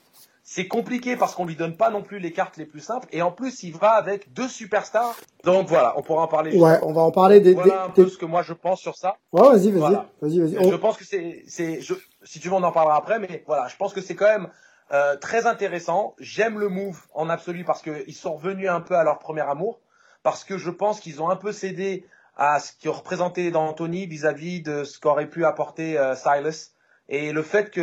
c'est 0.48 0.68
compliqué 0.68 1.16
parce 1.16 1.34
qu'on 1.34 1.46
lui 1.46 1.56
donne 1.56 1.76
pas 1.76 1.90
non 1.90 2.04
plus 2.04 2.20
les 2.20 2.32
cartes 2.32 2.56
les 2.58 2.68
plus 2.68 2.80
simples 2.80 3.08
et 3.12 3.24
en 3.24 3.32
plus 3.32 3.64
il 3.64 3.74
va 3.74 3.94
avec 3.94 4.32
deux 4.32 4.48
superstars. 4.48 5.16
Donc 5.44 5.68
voilà, 5.68 5.96
on 5.98 6.04
pourra 6.04 6.22
en 6.22 6.28
parler. 6.28 6.56
Ouais, 6.56 6.78
on 6.84 6.94
va 6.94 7.02
en 7.02 7.12
parler 7.12 7.40
des. 7.40 7.56
Voilà 7.56 7.86
un 7.86 7.90
peu 7.90 8.08
ce 8.08 8.16
que 8.16 8.26
moi 8.26 8.44
je 8.44 8.54
pense 8.54 8.80
sur 8.80 8.96
ça. 8.96 9.18
Ouais, 9.34 9.42
vas-y, 9.42 9.72
vas-y, 9.72 9.80
voilà. 9.80 10.06
vas-y, 10.22 10.40
vas-y. 10.40 10.70
Je 10.70 10.76
pense 10.76 10.98
que 10.98 11.04
c'est, 11.04 11.44
c'est, 11.48 11.82
je, 11.82 11.96
si 12.26 12.40
tu 12.40 12.50
veux 12.50 12.56
on 12.56 12.64
en 12.64 12.72
parlera 12.72 12.98
après, 12.98 13.20
mais 13.20 13.44
voilà, 13.48 13.68
je 13.68 13.76
pense 13.78 13.94
que 13.94 14.02
c'est 14.02 14.16
quand 14.16 14.26
même 14.26 14.50
euh, 14.92 15.16
très 15.16 15.48
intéressant. 15.48 16.16
J'aime 16.20 16.60
le 16.60 16.70
move 16.70 17.02
en 17.14 17.30
absolu 17.30 17.64
parce 17.64 17.82
qu'ils 17.82 18.16
sont 18.16 18.36
revenus 18.36 18.70
un 18.70 18.82
peu 18.82 18.96
à 18.96 19.04
leur 19.04 19.20
premier 19.20 19.42
amour, 19.42 19.80
parce 20.24 20.44
que 20.44 20.58
je 20.58 20.70
pense 20.70 21.00
qu'ils 21.00 21.22
ont 21.22 21.30
un 21.30 21.36
peu 21.36 21.52
cédé 21.52 22.06
à 22.36 22.60
ce 22.60 22.74
qui 22.74 22.90
représentait 22.90 23.52
dans 23.52 23.66
Anthony 23.68 24.08
vis-à-vis 24.08 24.62
de 24.62 24.84
ce 24.84 25.00
qu'aurait 25.00 25.30
pu 25.30 25.46
apporter 25.46 25.98
euh, 25.98 26.16
Silas 26.16 26.72
Et 27.08 27.32
le 27.32 27.44
fait 27.44 27.72
qu'il 27.72 27.80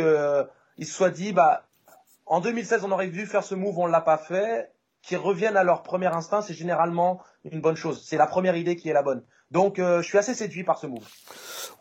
se 0.87 0.93
soit 0.93 1.09
dit, 1.09 1.33
bah, 1.33 1.65
en 2.25 2.39
2016, 2.39 2.83
on 2.83 2.91
aurait 2.91 3.07
dû 3.07 3.25
faire 3.25 3.43
ce 3.43 3.55
move, 3.55 3.77
on 3.79 3.87
l'a 3.87 4.01
pas 4.01 4.17
fait. 4.17 4.71
Qu'ils 5.01 5.17
reviennent 5.17 5.57
à 5.57 5.63
leur 5.63 5.83
premier 5.83 6.07
instinct, 6.07 6.41
c'est 6.41 6.53
généralement 6.53 7.21
une 7.43 7.59
bonne 7.59 7.75
chose. 7.75 8.05
C'est 8.07 8.15
la 8.15 8.27
première 8.27 8.55
idée 8.55 8.77
qui 8.77 8.87
est 8.89 8.93
la 8.93 9.03
bonne. 9.03 9.23
Donc, 9.51 9.77
euh, 9.77 10.01
je 10.01 10.07
suis 10.07 10.17
assez 10.17 10.33
séduit 10.33 10.63
par 10.63 10.77
ce 10.77 10.87
move. 10.87 11.05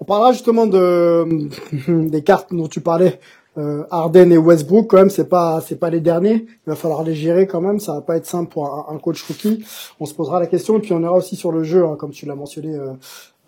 On 0.00 0.04
parlera 0.04 0.32
justement 0.32 0.66
de 0.66 1.49
des 2.08 2.22
cartes 2.22 2.52
dont 2.52 2.68
tu 2.68 2.80
parlais. 2.80 3.18
Euh, 3.58 3.84
Arden 3.90 4.32
et 4.32 4.38
Westbrook, 4.38 4.88
quand 4.88 4.96
même, 4.96 5.11
c'est 5.11 5.28
pas 5.28 5.61
c'est 5.61 5.76
pas 5.76 5.90
les 5.90 6.00
derniers. 6.00 6.46
Il 6.49 6.70
va 6.70 6.75
falloir 6.75 7.02
les 7.02 7.14
gérer 7.14 7.46
quand 7.46 7.61
même. 7.61 7.80
Ça 7.80 7.94
va 7.94 8.00
pas 8.00 8.16
être 8.16 8.26
simple 8.26 8.50
pour 8.50 8.90
un, 8.90 8.99
coach 8.99 9.22
rookie. 9.25 9.64
On 10.00 10.06
se 10.06 10.14
posera 10.14 10.40
la 10.40 10.46
question 10.46 10.78
et 10.78 10.80
puis 10.80 10.92
on 10.92 11.00
ira 11.02 11.12
aussi 11.12 11.37
sur 11.37 11.52
le 11.52 11.62
jeu, 11.62 11.84
hein, 11.84 11.96
comme 11.99 12.12
tu 12.12 12.25
l'as 12.25 12.34
mentionné 12.34 12.75
euh, 12.75 12.92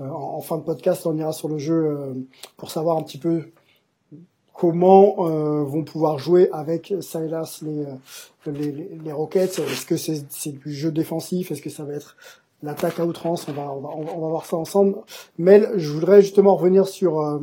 euh, 0.01 0.09
en, 0.09 0.41
fin 0.41 0.59
de 0.59 0.63
podcast. 0.63 1.07
On 1.07 1.17
ira 1.17 1.33
sur 1.33 1.49
le 1.49 1.59
jeu 1.59 1.99
pour 2.57 2.71
savoir 2.71 2.99
un 2.99 3.03
petit 3.03 3.19
peu 3.19 3.45
comment 4.53 5.15
vont 5.65 5.83
pouvoir 5.83 6.19
jouer 6.19 6.49
avec 6.53 6.95
Silas 7.01 7.61
les, 7.63 7.87
les, 8.53 8.99
les 9.03 9.13
Rockets. 9.13 9.59
Est-ce 9.59 9.87
que 9.87 9.97
c'est, 9.97 10.25
c'est 10.29 10.53
du 10.53 10.73
jeu 10.73 10.93
défensif? 10.93 11.51
Est-ce 11.51 11.63
que 11.63 11.71
ça 11.71 11.85
va 11.85 11.95
être 11.95 12.17
l'attaque 12.65 12.99
à 12.99 13.07
outrance 13.07 13.47
on 13.49 13.53
va, 13.53 13.71
on 13.71 13.81
va, 13.81 13.91
on 13.91 14.21
va 14.21 14.29
voir 14.29 14.47
ça 14.47 14.57
ensemble. 14.57 14.97
Mel, 15.39 15.73
je 15.77 15.91
voudrais 15.93 16.23
justement 16.23 16.57
revenir 16.57 16.89
sur 16.89 17.21
euh, 17.21 17.39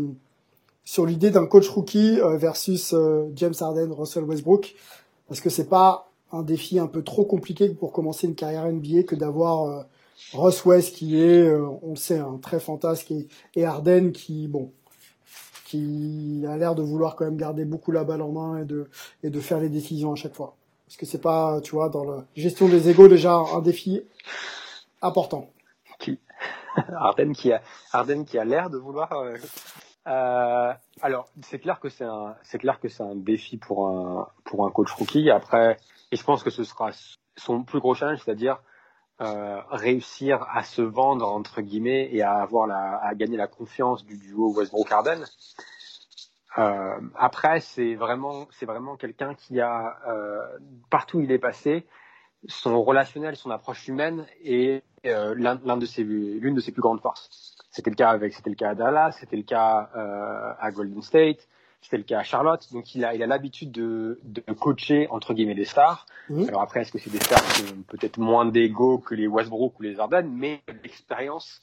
sur 0.84 1.06
l'idée 1.06 1.30
d'un 1.30 1.46
coach 1.46 1.70
rookie 1.70 2.20
euh, 2.20 2.38
versus 2.38 2.94
euh, 2.94 3.30
James 3.36 3.54
Harden, 3.60 3.92
Russell 3.92 4.24
Westbrook, 4.24 4.76
parce 5.28 5.40
que 5.40 5.50
c'est 5.50 5.70
pas 5.70 6.12
un 6.32 6.44
défi 6.44 6.80
un 6.80 6.88
peu 6.88 7.04
trop 7.04 7.24
compliqué 7.24 7.70
pour 7.70 7.92
commencer 7.92 8.28
une 8.28 8.36
carrière 8.36 8.66
NBA 8.66 9.04
que 9.04 9.16
d'avoir 9.16 9.86
Russ 10.34 10.64
West 10.64 10.96
qui 10.96 11.22
est, 11.22 11.52
on 11.54 11.96
sait, 11.98 12.20
un 12.20 12.38
très 12.38 12.62
fantasque 12.62 13.12
et, 13.12 13.28
et 13.56 13.66
Harden 13.66 14.14
qui, 14.14 14.48
bon, 14.48 14.72
qui 15.66 16.46
a 16.48 16.56
l'air 16.56 16.74
de 16.74 16.82
vouloir 16.82 17.18
quand 17.18 17.26
même 17.26 17.36
garder 17.36 17.66
beaucoup 17.66 17.92
la 17.92 18.06
balle 18.06 18.22
en 18.22 18.32
main 18.32 18.62
et 18.62 18.66
de 18.66 18.88
et 19.24 19.30
de 19.30 19.40
faire 19.42 19.60
les 19.60 19.68
décisions 19.68 20.14
à 20.14 20.16
chaque 20.16 20.36
fois. 20.36 20.56
Parce 20.88 20.96
que 20.96 21.06
c'est 21.06 21.22
pas, 21.22 21.60
tu 21.62 21.72
vois, 21.72 21.90
dans 21.90 22.06
la 22.06 22.26
gestion 22.36 22.70
des 22.70 22.90
égaux 22.90 23.10
déjà 23.10 23.36
un 23.36 23.62
défi 23.62 24.02
important. 25.02 25.50
Qui 26.00 26.20
Arden 26.96 27.34
qui 27.34 27.52
a 27.52 27.62
Arden 27.92 28.26
qui 28.26 28.38
a 28.38 28.46
l'air 28.46 28.70
de 28.70 28.78
vouloir. 28.78 29.12
Euh, 29.14 29.38
euh, 30.08 30.74
alors 31.02 31.28
c'est 31.42 31.60
clair 31.60 31.80
que 31.80 31.90
c'est 31.90 32.06
un 32.06 32.36
c'est 32.44 32.58
clair 32.58 32.80
que 32.80 32.88
c'est 32.88 33.04
un 33.04 33.16
défi 33.16 33.58
pour 33.58 33.88
un 33.88 34.28
pour 34.46 34.66
un 34.66 34.72
coach 34.72 34.92
rookie. 34.94 35.30
Après, 35.30 35.78
et 36.12 36.16
je 36.16 36.24
pense 36.24 36.44
que 36.44 36.50
ce 36.50 36.64
sera 36.64 36.92
son 37.36 37.64
plus 37.64 37.80
gros 37.80 37.94
challenge, 37.94 38.20
c'est-à-dire 38.24 38.62
euh, 39.22 39.62
réussir 39.70 40.44
à 40.52 40.64
se 40.64 40.82
vendre 40.82 41.28
entre 41.28 41.62
guillemets 41.62 42.10
et 42.12 42.22
à 42.22 42.34
avoir 42.36 42.68
la 42.68 43.00
à 43.04 43.14
gagner 43.16 43.38
la 43.38 43.48
confiance 43.48 44.06
du 44.06 44.18
duo 44.18 44.54
Westbrook 44.54 44.92
Arden. 44.92 45.24
Après, 47.16 47.62
c'est 47.62 47.96
vraiment, 47.96 48.46
c'est 48.52 48.66
vraiment 48.66 48.98
quelqu'un 48.98 49.36
qui 49.36 49.62
a 49.62 49.98
partout 50.90 51.20
où 51.20 51.22
il 51.22 51.32
est 51.32 51.40
passé, 51.40 51.88
son 52.48 52.84
relationnel, 52.84 53.36
son 53.36 53.52
approche 53.52 53.88
humaine 53.88 54.26
est 54.44 54.84
euh, 55.06 55.36
l'un 55.38 55.78
de 55.78 55.86
ses 55.86 56.04
l'une 56.04 56.56
de 56.56 56.62
ses 56.62 56.72
plus 56.72 56.82
grandes 56.82 57.02
forces. 57.02 57.56
C'était 57.70 57.90
le 57.90 57.96
cas 57.96 58.10
avec 58.10 58.34
c'était 58.34 58.50
le 58.50 58.56
cas 58.56 58.72
à 58.72 58.76
Dallas, 58.76 59.18
c'était 59.20 59.38
le 59.38 59.44
cas 59.44 59.90
euh, 59.96 60.54
à 60.60 60.72
Golden 60.72 61.02
State, 61.02 61.48
c'était 61.82 61.98
le 61.98 62.04
cas 62.04 62.20
à 62.20 62.24
Charlotte. 62.24 62.68
Donc 62.72 62.96
il 62.96 63.06
a 63.06 63.14
il 63.14 63.24
a 63.24 63.28
l'habitude 63.28 63.72
de, 63.72 64.20
de 64.24 64.42
coacher 64.54 65.08
entre 65.10 65.34
guillemets 65.34 65.56
des 65.56 65.66
stars. 65.66 66.06
Alors 66.48 66.62
après 66.62 66.82
est-ce 66.82 66.92
que 66.92 67.00
c'est 67.00 67.10
des 67.10 67.20
stars 67.20 67.44
qui 67.54 67.64
ont 67.64 67.84
peut-être 67.88 68.18
moins 68.18 68.46
d'ego 68.46 68.98
que 69.00 69.16
les 69.16 69.28
Westbrook 69.28 69.80
ou 69.80 69.84
les 69.84 70.00
Harden, 70.00 70.30
mais 70.32 70.62
l'expérience 70.84 71.62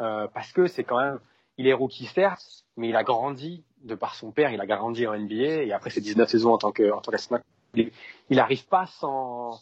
euh, 0.00 0.26
parce 0.32 0.52
que 0.52 0.66
c'est 0.66 0.84
quand 0.84 1.00
même 1.00 1.18
il 1.58 1.66
est 1.66 1.72
rookie 1.72 2.06
certes, 2.06 2.64
mais 2.76 2.88
il 2.88 2.96
a 2.96 3.02
grandi 3.02 3.64
de 3.82 3.94
par 3.94 4.14
son 4.14 4.30
père, 4.30 4.50
il 4.50 4.60
a 4.60 4.66
grandi 4.66 5.06
en 5.06 5.16
NBA 5.16 5.62
et 5.64 5.72
après 5.72 5.90
ses 5.90 6.00
19 6.00 6.28
saisons 6.28 6.52
en 6.52 6.58
tant 6.58 6.72
que 6.72 6.92
en 6.92 7.00
tant 7.00 7.12
qu'assistant, 7.12 7.38
il, 7.74 7.90
il 8.28 8.40
arrive 8.40 8.66
pas 8.66 8.86
sans 8.86 9.60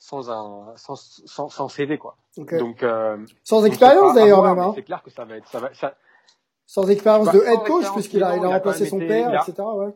sans 0.00 0.30
un 0.30 0.74
sans, 0.76 0.96
sans, 0.96 1.48
sans 1.50 1.68
CV 1.68 1.98
quoi. 1.98 2.16
Donc 2.36 2.82
euh, 2.82 3.18
sans 3.44 3.64
expérience 3.64 4.14
d'ailleurs 4.14 4.42
même. 4.42 4.58
Hein. 4.58 4.72
C'est 4.74 4.82
clair 4.82 5.02
que 5.02 5.10
ça 5.10 5.24
va 5.24 5.36
être 5.36 5.46
ça 5.46 5.60
va 5.60 5.72
ça... 5.74 5.94
Sans 6.66 6.88
expérience 6.88 7.26
bah, 7.26 7.32
de 7.32 7.40
head 7.40 7.60
coach 7.66 7.84
puisqu'il 7.92 8.24
a 8.24 8.36
il 8.36 8.44
a 8.44 8.48
remplacé 8.48 8.86
son 8.86 8.98
père 8.98 9.32
etc. 9.34 9.62
Ouais. 9.62 9.94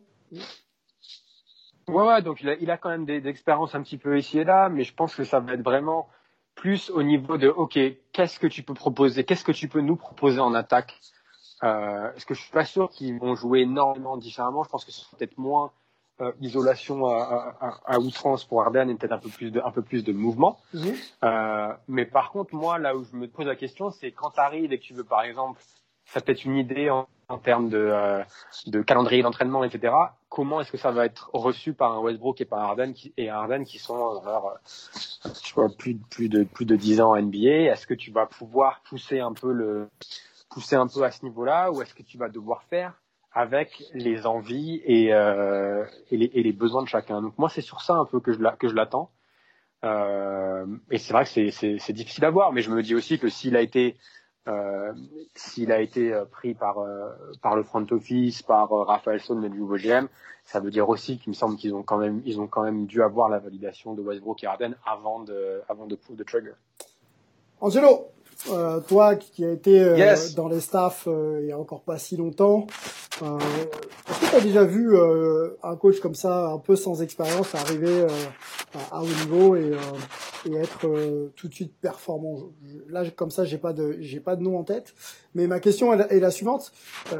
Ouais 1.88 2.06
ouais 2.06 2.22
donc 2.22 2.42
il 2.42 2.50
a 2.50 2.54
il 2.56 2.70
a 2.70 2.76
quand 2.76 2.90
même 2.90 3.06
des, 3.06 3.26
expériences 3.26 3.74
un 3.74 3.82
petit 3.82 3.96
peu 3.96 4.18
ici 4.18 4.38
et 4.38 4.44
là 4.44 4.68
mais 4.68 4.84
je 4.84 4.94
pense 4.94 5.14
que 5.14 5.24
ça 5.24 5.40
va 5.40 5.54
être 5.54 5.62
vraiment 5.62 6.06
plus 6.54 6.90
au 6.90 7.02
niveau 7.02 7.38
de 7.38 7.48
ok 7.48 7.78
qu'est-ce 8.12 8.38
que 8.38 8.46
tu 8.46 8.62
peux 8.62 8.74
proposer 8.74 9.24
qu'est-ce 9.24 9.44
que 9.44 9.52
tu 9.52 9.68
peux 9.68 9.80
nous 9.80 9.96
proposer 9.96 10.40
en 10.40 10.54
attaque? 10.54 11.00
Euh, 11.62 12.12
est-ce 12.14 12.26
que 12.26 12.34
je 12.34 12.42
suis 12.42 12.52
pas 12.52 12.66
sûr 12.66 12.90
qu'ils 12.90 13.18
vont 13.18 13.34
jouer 13.36 13.60
énormément 13.60 14.18
différemment 14.18 14.64
je 14.64 14.68
pense 14.68 14.84
que 14.84 14.92
ce 14.92 15.00
sera 15.00 15.16
peut-être 15.16 15.38
moins 15.38 15.72
euh, 16.20 16.32
isolation 16.40 17.06
à, 17.06 17.56
à, 17.60 17.94
à, 17.94 17.98
outrance 17.98 18.44
pour 18.44 18.62
Arden 18.62 18.88
et 18.88 18.94
peut-être 18.94 19.12
un 19.12 19.18
peu 19.18 19.28
plus 19.28 19.50
de 19.50 19.60
un 19.64 19.72
peu 19.72 19.82
plus 19.82 20.04
de 20.04 20.12
mouvement. 20.12 20.58
Mhm. 20.72 20.94
Euh, 21.24 21.72
mais 21.88 22.04
par 22.04 22.30
contre, 22.30 22.54
moi, 22.54 22.78
là 22.78 22.96
où 22.96 23.04
je 23.04 23.16
me 23.16 23.26
pose 23.26 23.46
la 23.46 23.56
question, 23.56 23.90
c'est 23.90 24.12
quand 24.12 24.30
tu 24.30 24.40
arrives 24.40 24.72
et 24.72 24.78
que 24.78 24.84
tu 24.84 24.94
veux, 24.94 25.02
par 25.02 25.22
exemple, 25.22 25.60
ça 26.06 26.20
peut-être 26.20 26.44
une 26.44 26.56
idée 26.56 26.88
en, 26.88 27.08
en 27.28 27.38
termes 27.38 27.68
de, 27.68 27.78
euh, 27.78 28.22
de 28.66 28.82
calendrier 28.82 29.22
d'entraînement, 29.22 29.64
etc. 29.64 29.92
Comment 30.28 30.60
est-ce 30.60 30.70
que 30.70 30.78
ça 30.78 30.92
va 30.92 31.04
être 31.04 31.30
reçu 31.32 31.72
par 31.72 31.92
un 31.92 32.00
Westbrook 32.00 32.40
et 32.40 32.44
par 32.44 32.60
Arden 32.60 32.92
qui, 32.92 33.12
et 33.16 33.28
Arden 33.28 33.64
qui 33.64 33.78
sont 33.78 34.20
alors, 34.20 34.56
je 35.24 35.54
vois, 35.54 35.68
plus, 35.68 35.96
plus 35.96 36.28
de 36.28 36.44
plus 36.44 36.64
de 36.64 36.76
10 36.76 37.00
ans 37.00 37.10
en 37.10 37.20
NBA 37.20 37.72
Est-ce 37.72 37.86
que 37.86 37.94
tu 37.94 38.12
vas 38.12 38.26
pouvoir 38.26 38.82
pousser 38.88 39.20
un 39.20 39.32
peu 39.32 39.52
le 39.52 39.88
pousser 40.48 40.76
un 40.76 40.86
peu 40.86 41.02
à 41.02 41.10
ce 41.10 41.24
niveau-là 41.24 41.72
ou 41.72 41.82
est-ce 41.82 41.94
que 41.94 42.04
tu 42.04 42.18
vas 42.18 42.28
devoir 42.28 42.62
faire? 42.64 42.94
Avec 43.34 43.82
les 43.92 44.26
envies 44.26 44.80
et, 44.84 45.12
euh, 45.12 45.84
et, 46.10 46.16
les, 46.16 46.30
et, 46.34 46.42
les, 46.42 46.52
besoins 46.52 46.82
de 46.82 46.88
chacun. 46.88 47.20
Donc 47.20 47.36
moi, 47.36 47.48
c'est 47.48 47.60
sur 47.60 47.80
ça 47.80 47.94
un 47.94 48.04
peu 48.04 48.20
que 48.20 48.32
je, 48.32 48.38
que 48.58 48.68
je 48.68 48.74
l'attends. 48.74 49.10
Euh, 49.84 50.66
et 50.90 50.98
c'est 50.98 51.12
vrai 51.12 51.24
que 51.24 51.50
c'est 51.50 51.92
difficile 51.92 52.24
à 52.24 52.30
voir, 52.30 52.52
mais 52.52 52.62
je 52.62 52.70
me 52.70 52.82
dis 52.82 52.94
aussi 52.94 53.18
que 53.18 53.28
s'il 53.28 53.56
a 53.56 53.60
été 53.60 53.96
euh, 54.46 54.92
s'il 55.34 55.72
a 55.72 55.80
été 55.80 56.12
euh, 56.12 56.24
pris 56.26 56.54
par 56.54 56.78
euh, 56.78 57.10
par 57.42 57.56
le 57.56 57.62
front 57.62 57.86
office, 57.90 58.42
par 58.42 58.72
euh, 58.72 58.84
Raphaël 58.84 59.20
Stone, 59.20 59.42
le 59.42 59.48
nouveau 59.48 59.76
GM, 59.76 60.06
ça 60.44 60.60
veut 60.60 60.70
dire 60.70 60.88
aussi 60.88 61.18
qu'il 61.18 61.30
me 61.30 61.34
semble 61.34 61.56
qu'ils 61.56 61.74
ont 61.74 61.82
quand 61.82 61.98
même 61.98 62.22
ils 62.24 62.40
ont 62.40 62.46
quand 62.46 62.62
même 62.62 62.86
dû 62.86 63.02
avoir 63.02 63.28
la 63.28 63.38
validation 63.38 63.94
de 63.94 64.02
Westbrook 64.02 64.44
et 64.44 64.46
Harden 64.46 64.74
avant 64.86 65.20
de 65.20 65.62
avant 65.68 65.86
de 65.86 65.98
de 66.10 66.24
trigger. 66.24 66.52
Angelo, 67.60 68.08
euh, 68.50 68.80
toi 68.80 69.14
qui 69.16 69.44
a 69.44 69.52
été 69.52 69.80
euh, 69.80 70.16
dans 70.36 70.48
les 70.48 70.60
staffs 70.60 71.04
euh, 71.06 71.38
il 71.40 71.48
y 71.48 71.52
a 71.52 71.58
encore 71.58 71.82
pas 71.82 71.98
si 71.98 72.16
longtemps, 72.16 72.66
euh, 73.22 73.38
est-ce 74.08 74.20
que 74.20 74.30
tu 74.30 74.36
as 74.36 74.40
déjà 74.40 74.64
vu 74.64 74.96
un 75.62 75.76
coach 75.76 76.00
comme 76.00 76.14
ça, 76.14 76.48
un 76.48 76.58
peu 76.58 76.76
sans 76.76 77.02
expérience, 77.02 77.54
arriver 77.54 78.06
à 78.90 79.02
haut 79.02 79.06
niveau 79.06 79.56
et, 79.56 79.72
et 80.46 80.54
être 80.56 80.88
tout 81.36 81.48
de 81.48 81.54
suite 81.54 81.72
performant? 81.80 82.50
Là, 82.88 83.04
comme 83.10 83.30
ça, 83.30 83.44
j'ai 83.44 83.58
pas 83.58 83.72
de 83.72 83.96
j'ai 84.00 84.20
pas 84.20 84.36
de 84.36 84.42
nom 84.42 84.58
en 84.58 84.64
tête. 84.64 84.94
Mais 85.34 85.46
ma 85.46 85.60
question 85.60 85.92
est 85.92 86.20
la, 86.20 86.30
suivante. 86.30 86.72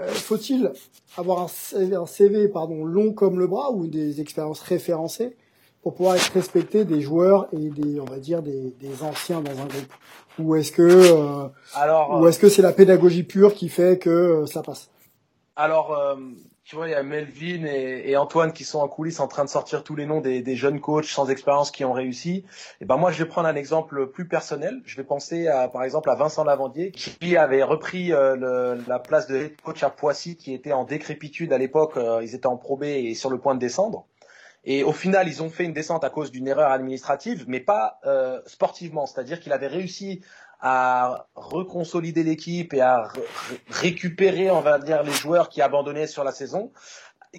Faut-il 0.08 0.72
avoir 1.16 1.42
un 1.42 1.48
CV, 1.48 1.94
un 1.94 2.06
CV 2.06 2.48
pardon 2.48 2.84
long 2.84 3.12
comme 3.12 3.38
le 3.38 3.46
bras 3.46 3.70
ou 3.70 3.86
des 3.86 4.20
expériences 4.20 4.60
référencées 4.60 5.36
pour 5.84 5.94
pouvoir 5.94 6.16
être 6.16 6.32
respecté 6.32 6.86
des 6.86 7.02
joueurs 7.02 7.46
et 7.52 7.68
des 7.68 8.00
on 8.00 8.06
va 8.06 8.18
dire 8.18 8.42
des, 8.42 8.74
des 8.80 9.02
anciens 9.02 9.42
dans 9.42 9.52
un 9.52 9.66
groupe? 9.66 9.92
Ou 10.38 10.56
est-ce 10.56 10.72
que 10.72 10.82
euh, 10.82 11.48
alors 11.74 12.20
ou 12.20 12.26
est-ce 12.26 12.38
que 12.38 12.48
c'est 12.48 12.62
la 12.62 12.72
pédagogie 12.72 13.22
pure 13.22 13.54
qui 13.54 13.68
fait 13.68 13.98
que 13.98 14.10
euh, 14.10 14.46
ça 14.46 14.62
passe? 14.62 14.90
Alors 15.56 15.96
euh, 15.96 16.16
tu 16.64 16.74
vois, 16.74 16.88
il 16.88 16.92
y 16.92 16.94
a 16.94 17.02
Melvin 17.02 17.64
et, 17.66 18.16
Antoine 18.16 18.52
qui 18.52 18.64
sont 18.64 18.80
en 18.80 18.88
coulisses 18.88 19.20
en 19.20 19.28
train 19.28 19.44
de 19.44 19.48
sortir 19.48 19.84
tous 19.84 19.94
les 19.94 20.06
noms 20.06 20.20
des, 20.20 20.56
jeunes 20.56 20.80
coachs 20.80 21.04
sans 21.04 21.30
expérience 21.30 21.70
qui 21.70 21.84
ont 21.84 21.92
réussi. 21.92 22.44
Et 22.80 22.84
ben 22.84 22.96
moi, 22.96 23.12
je 23.12 23.22
vais 23.22 23.28
prendre 23.28 23.46
un 23.48 23.54
exemple 23.54 24.08
plus 24.10 24.26
personnel. 24.26 24.80
Je 24.84 24.96
vais 24.96 25.04
penser 25.04 25.46
à, 25.46 25.68
par 25.68 25.84
exemple, 25.84 26.10
à 26.10 26.14
Vincent 26.14 26.42
Lavandier 26.42 26.90
qui 26.90 27.36
avait 27.36 27.62
repris 27.62 28.08
le, 28.08 28.82
la 28.88 28.98
place 28.98 29.26
de 29.26 29.52
coach 29.62 29.82
à 29.82 29.90
Poissy, 29.90 30.36
qui 30.36 30.54
était 30.54 30.72
en 30.72 30.84
décrépitude 30.84 31.52
à 31.52 31.58
l'époque. 31.58 31.98
ils 32.22 32.34
étaient 32.34 32.46
en 32.46 32.56
probé 32.56 33.04
et 33.04 33.14
sur 33.14 33.30
le 33.30 33.38
point 33.38 33.54
de 33.54 33.60
descendre. 33.60 34.06
Et 34.66 34.82
au 34.82 34.92
final, 34.92 35.28
ils 35.28 35.42
ont 35.42 35.50
fait 35.50 35.64
une 35.64 35.74
descente 35.74 36.04
à 36.04 36.10
cause 36.10 36.30
d'une 36.30 36.48
erreur 36.48 36.70
administrative, 36.70 37.44
mais 37.46 37.60
pas 37.60 37.98
euh, 38.06 38.40
sportivement. 38.46 39.04
C'est-à-dire 39.06 39.40
qu'il 39.40 39.52
avait 39.52 39.66
réussi 39.66 40.22
à 40.60 41.26
reconsolider 41.34 42.22
l'équipe 42.22 42.72
et 42.74 42.80
à 42.80 43.08
récupérer, 43.68 44.50
on 44.50 44.60
va 44.60 44.78
dire, 44.78 45.02
les 45.02 45.12
joueurs 45.12 45.48
qui 45.48 45.62
abandonnaient 45.62 46.06
sur 46.06 46.24
la 46.24 46.32
saison 46.32 46.72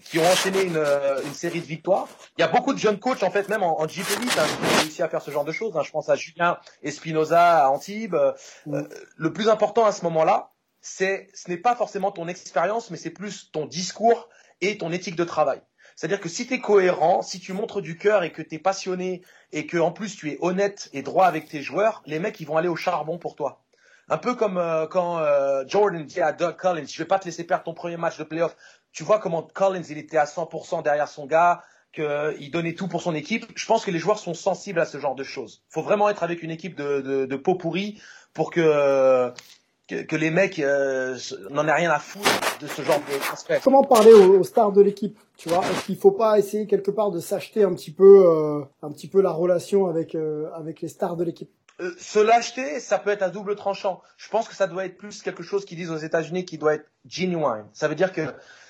qui 0.02 0.20
ont 0.20 0.26
enchaîné 0.26 0.64
une, 0.64 0.84
une, 1.26 1.34
série 1.34 1.62
de 1.62 1.66
victoires. 1.66 2.08
Il 2.38 2.42
y 2.42 2.44
a 2.44 2.48
beaucoup 2.48 2.74
de 2.74 2.80
jeunes 2.80 3.00
coachs, 3.00 3.24
en 3.24 3.32
fait, 3.32 3.48
même 3.50 3.64
en, 3.64 3.80
en 3.80 3.88
Jeep 3.88 4.06
Elite, 4.12 4.38
hein, 4.38 4.46
qui 4.46 4.66
ont 4.66 4.80
réussi 4.80 5.04
à 5.04 5.10
faire 5.10 5.22
ce 5.22 5.32
genre 5.32 5.46
de 5.46 5.52
choses. 5.52 5.76
Hein. 5.78 5.84
Je 5.84 5.92
pense 5.92 6.10
à 6.10 6.16
Julien 6.16 6.58
Espinoza, 6.84 7.66
à 7.66 7.70
Antibes. 7.70 8.16
Euh, 8.16 8.34
mm. 8.66 8.84
le 9.18 9.34
plus 9.34 9.50
important 9.50 9.86
à 9.86 9.92
ce 9.92 10.04
moment-là, 10.04 10.52
c'est 10.82 11.28
ce 11.34 11.50
n'est 11.50 11.58
pas 11.58 11.76
forcément 11.76 12.12
ton 12.12 12.28
expérience, 12.28 12.92
mais 12.92 12.98
c'est 12.98 13.10
plus 13.10 13.52
ton 13.52 13.66
discours 13.66 14.30
et 14.62 14.78
ton 14.78 14.92
éthique 14.92 15.16
de 15.16 15.24
travail. 15.24 15.62
C'est-à-dire 15.96 16.20
que 16.20 16.30
si 16.30 16.46
tu 16.46 16.56
es 16.56 16.60
cohérent, 16.60 17.22
si 17.22 17.40
tu 17.40 17.54
montres 17.54 17.82
du 17.82 17.98
cœur 17.98 18.24
et 18.24 18.32
que 18.32 18.42
tu 18.42 18.56
es 18.56 18.60
passionné 18.60 19.22
et 19.52 19.66
que 19.66 19.78
en 19.78 19.92
plus 19.92 20.16
tu 20.16 20.30
es 20.30 20.38
honnête 20.42 20.90
et 20.94 21.02
droit 21.02 21.26
avec 21.26 21.48
tes 21.48 21.62
joueurs, 21.62 22.04
les 22.06 22.20
mecs 22.20 22.40
ils 22.40 22.48
vont 22.48 22.58
aller 22.58 22.68
au 22.68 22.76
charbon 22.76 23.18
pour 23.18 23.36
toi. 23.36 23.64
Un 24.10 24.18
peu 24.18 24.36
comme 24.36 24.58
euh, 24.58 24.86
quand 24.88 25.18
euh, 25.20 25.64
Jordan 25.68 26.04
dit 26.06 26.22
à 26.22 26.32
Doug 26.32 26.58
Collins, 26.58 26.86
je 26.88 26.98
vais 26.98 27.08
pas 27.08 27.18
te 27.18 27.26
laisser 27.26 27.44
perdre 27.44 27.64
ton 27.64 27.74
premier 27.74 27.98
match 27.98 28.18
de 28.18 28.24
playoff. 28.24 28.56
tu 28.92 29.04
vois 29.04 29.20
comment 29.20 29.42
Collins, 29.42 29.84
il 29.90 29.98
était 29.98 30.18
à 30.18 30.26
100% 30.26 30.84
derrière 30.84 31.08
son 31.08 31.26
gars, 31.26 31.64
qu'il 31.92 32.52
donnait 32.52 32.76
tout 32.76 32.88
pour 32.88 33.02
son 33.02 33.16
équipe. 33.16 33.46
Je 33.56 33.66
pense 33.66 33.86
que 33.86 33.92
les 33.92 34.00
joueurs 34.00 34.20
sont 34.20 34.34
sensibles 34.34 34.80
à 34.80 34.86
ce 34.86 35.00
genre 35.00 35.16
de 35.16 35.24
choses. 35.24 35.64
Il 35.70 35.74
faut 35.74 35.82
vraiment 35.82 36.10
être 36.10 36.24
avec 36.24 36.44
une 36.44 36.52
équipe 36.52 36.76
de, 36.76 37.02
de, 37.02 37.26
de 37.26 37.36
pour 38.36 38.52
que, 38.52 39.32
que, 39.88 40.04
que 40.04 40.16
les 40.16 40.32
mecs 40.32 40.60
euh, 40.60 41.18
n'en 41.52 41.68
aient 41.68 41.74
rien 41.74 41.92
à 41.92 42.00
foutre 42.00 42.58
de 42.60 42.68
ce 42.68 42.82
genre 42.82 43.02
d'aspect. 43.30 43.60
Comment 43.64 43.84
parler 43.84 44.12
aux, 44.12 44.40
aux 44.40 44.44
stars 44.44 44.72
de 44.72 44.82
l'équipe 44.82 45.18
Tu 45.38 45.50
vois, 45.50 45.64
est-ce 45.66 45.86
qu'il 45.86 45.98
faut 45.98 46.12
pas 46.12 46.40
essayer 46.40 46.68
quelque 46.68 46.92
part 46.92 47.12
de 47.12 47.20
s'acheter 47.20 47.64
un 47.64 47.74
petit 47.74 47.92
peu, 47.92 48.26
euh, 48.26 48.62
un 48.82 48.92
petit 48.92 49.08
peu 49.08 49.22
la 49.22 49.32
relation 49.32 49.88
avec 49.88 50.16
euh, 50.16 50.50
avec 50.54 50.82
les 50.82 50.88
stars 50.88 51.16
de 51.16 51.24
l'équipe? 51.24 51.52
Euh, 51.82 51.92
se 52.00 52.20
l'acheter, 52.20 52.80
ça 52.80 52.98
peut 52.98 53.10
être 53.10 53.22
à 53.22 53.30
double 53.30 53.56
tranchant. 53.56 54.02
Je 54.18 54.30
pense 54.30 54.48
que 54.48 54.56
ça 54.56 54.68
doit 54.68 54.86
être 54.86 54.98
plus 54.98 55.22
quelque 55.22 55.44
chose 55.44 55.66
qu'ils 55.66 55.78
disent 55.78 55.92
aux 55.92 55.98
États-Unis 55.98 56.46
qui 56.46 56.58
doit 56.58 56.76
être 56.76 56.90
genuine. 57.06 57.66
Ça 57.74 57.88
veut 57.90 57.96
dire 57.96 58.14
que 58.14 58.22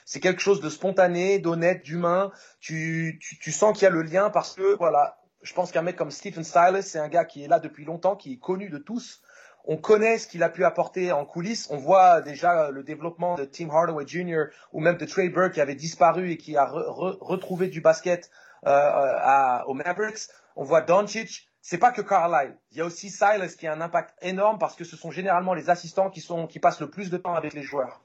c'est 0.05 0.19
quelque 0.19 0.41
chose 0.41 0.59
de 0.59 0.69
spontané, 0.69 1.37
d'honnête, 1.37 1.83
d'humain. 1.83 2.31
Tu, 2.59 3.19
tu, 3.21 3.37
tu 3.37 3.51
sens 3.51 3.73
qu'il 3.77 3.83
y 3.83 3.87
a 3.87 3.91
le 3.91 4.01
lien 4.01 4.31
parce 4.31 4.55
que, 4.55 4.75
voilà, 4.77 5.19
je 5.43 5.53
pense 5.53 5.71
qu'un 5.71 5.83
mec 5.83 5.95
comme 5.95 6.09
Stephen 6.09 6.43
Silas, 6.43 6.81
c'est 6.81 6.97
un 6.97 7.07
gars 7.07 7.25
qui 7.25 7.43
est 7.43 7.47
là 7.47 7.59
depuis 7.59 7.85
longtemps, 7.85 8.15
qui 8.15 8.33
est 8.33 8.39
connu 8.39 8.69
de 8.69 8.79
tous. 8.79 9.21
On 9.67 9.77
connaît 9.77 10.17
ce 10.17 10.27
qu'il 10.27 10.43
a 10.43 10.49
pu 10.49 10.63
apporter 10.63 11.11
en 11.11 11.25
coulisses. 11.25 11.67
On 11.71 11.77
voit 11.77 12.21
déjà 12.21 12.71
le 12.71 12.83
développement 12.83 13.35
de 13.35 13.45
Tim 13.45 13.69
Hardaway 13.69 14.05
Jr. 14.07 14.45
ou 14.73 14.79
même 14.79 14.97
de 14.97 15.05
Trey 15.05 15.29
Burke 15.29 15.53
qui 15.53 15.61
avait 15.61 15.75
disparu 15.75 16.31
et 16.31 16.37
qui 16.37 16.55
a 16.55 16.65
re, 16.65 16.85
re, 16.87 17.17
retrouvé 17.19 17.67
du 17.67 17.81
basket 17.81 18.29
euh, 18.67 19.59
aux 19.65 19.73
Mavericks. 19.73 20.29
On 20.55 20.63
voit 20.63 20.81
Doncic 20.81 21.49
c'est 21.67 21.79
pas 21.79 21.91
que 21.91 22.03
Carlisle. 22.03 22.55
Il 22.71 22.77
y 22.77 22.81
a 22.81 22.85
aussi 22.85 23.09
Silas 23.09 23.55
qui 23.57 23.65
a 23.65 23.73
un 23.73 23.81
impact 23.81 24.13
énorme 24.21 24.59
parce 24.59 24.75
que 24.75 24.83
ce 24.83 24.95
sont 24.95 25.09
généralement 25.09 25.55
les 25.55 25.71
assistants 25.71 26.11
qui 26.11 26.21
sont 26.21 26.45
qui 26.45 26.59
passent 26.59 26.79
le 26.79 26.91
plus 26.91 27.09
de 27.09 27.17
temps 27.17 27.33
avec 27.33 27.55
les 27.55 27.63
joueurs. 27.63 28.01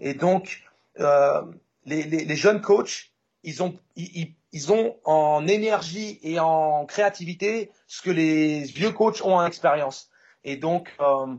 Et 0.00 0.14
donc 0.14 0.62
euh, 0.98 1.42
les, 1.84 2.04
les, 2.04 2.24
les, 2.24 2.36
jeunes 2.36 2.62
coachs, 2.62 3.12
ils 3.42 3.62
ont 3.62 3.78
ils, 3.96 4.34
ils, 4.52 4.72
ont 4.72 4.96
en 5.04 5.46
énergie 5.46 6.20
et 6.22 6.40
en 6.40 6.86
créativité 6.86 7.70
ce 7.86 8.00
que 8.00 8.10
les 8.10 8.62
vieux 8.62 8.92
coachs 8.92 9.20
ont 9.22 9.36
en 9.36 9.44
expérience. 9.44 10.10
Et 10.44 10.56
donc 10.56 10.94
euh, 11.00 11.36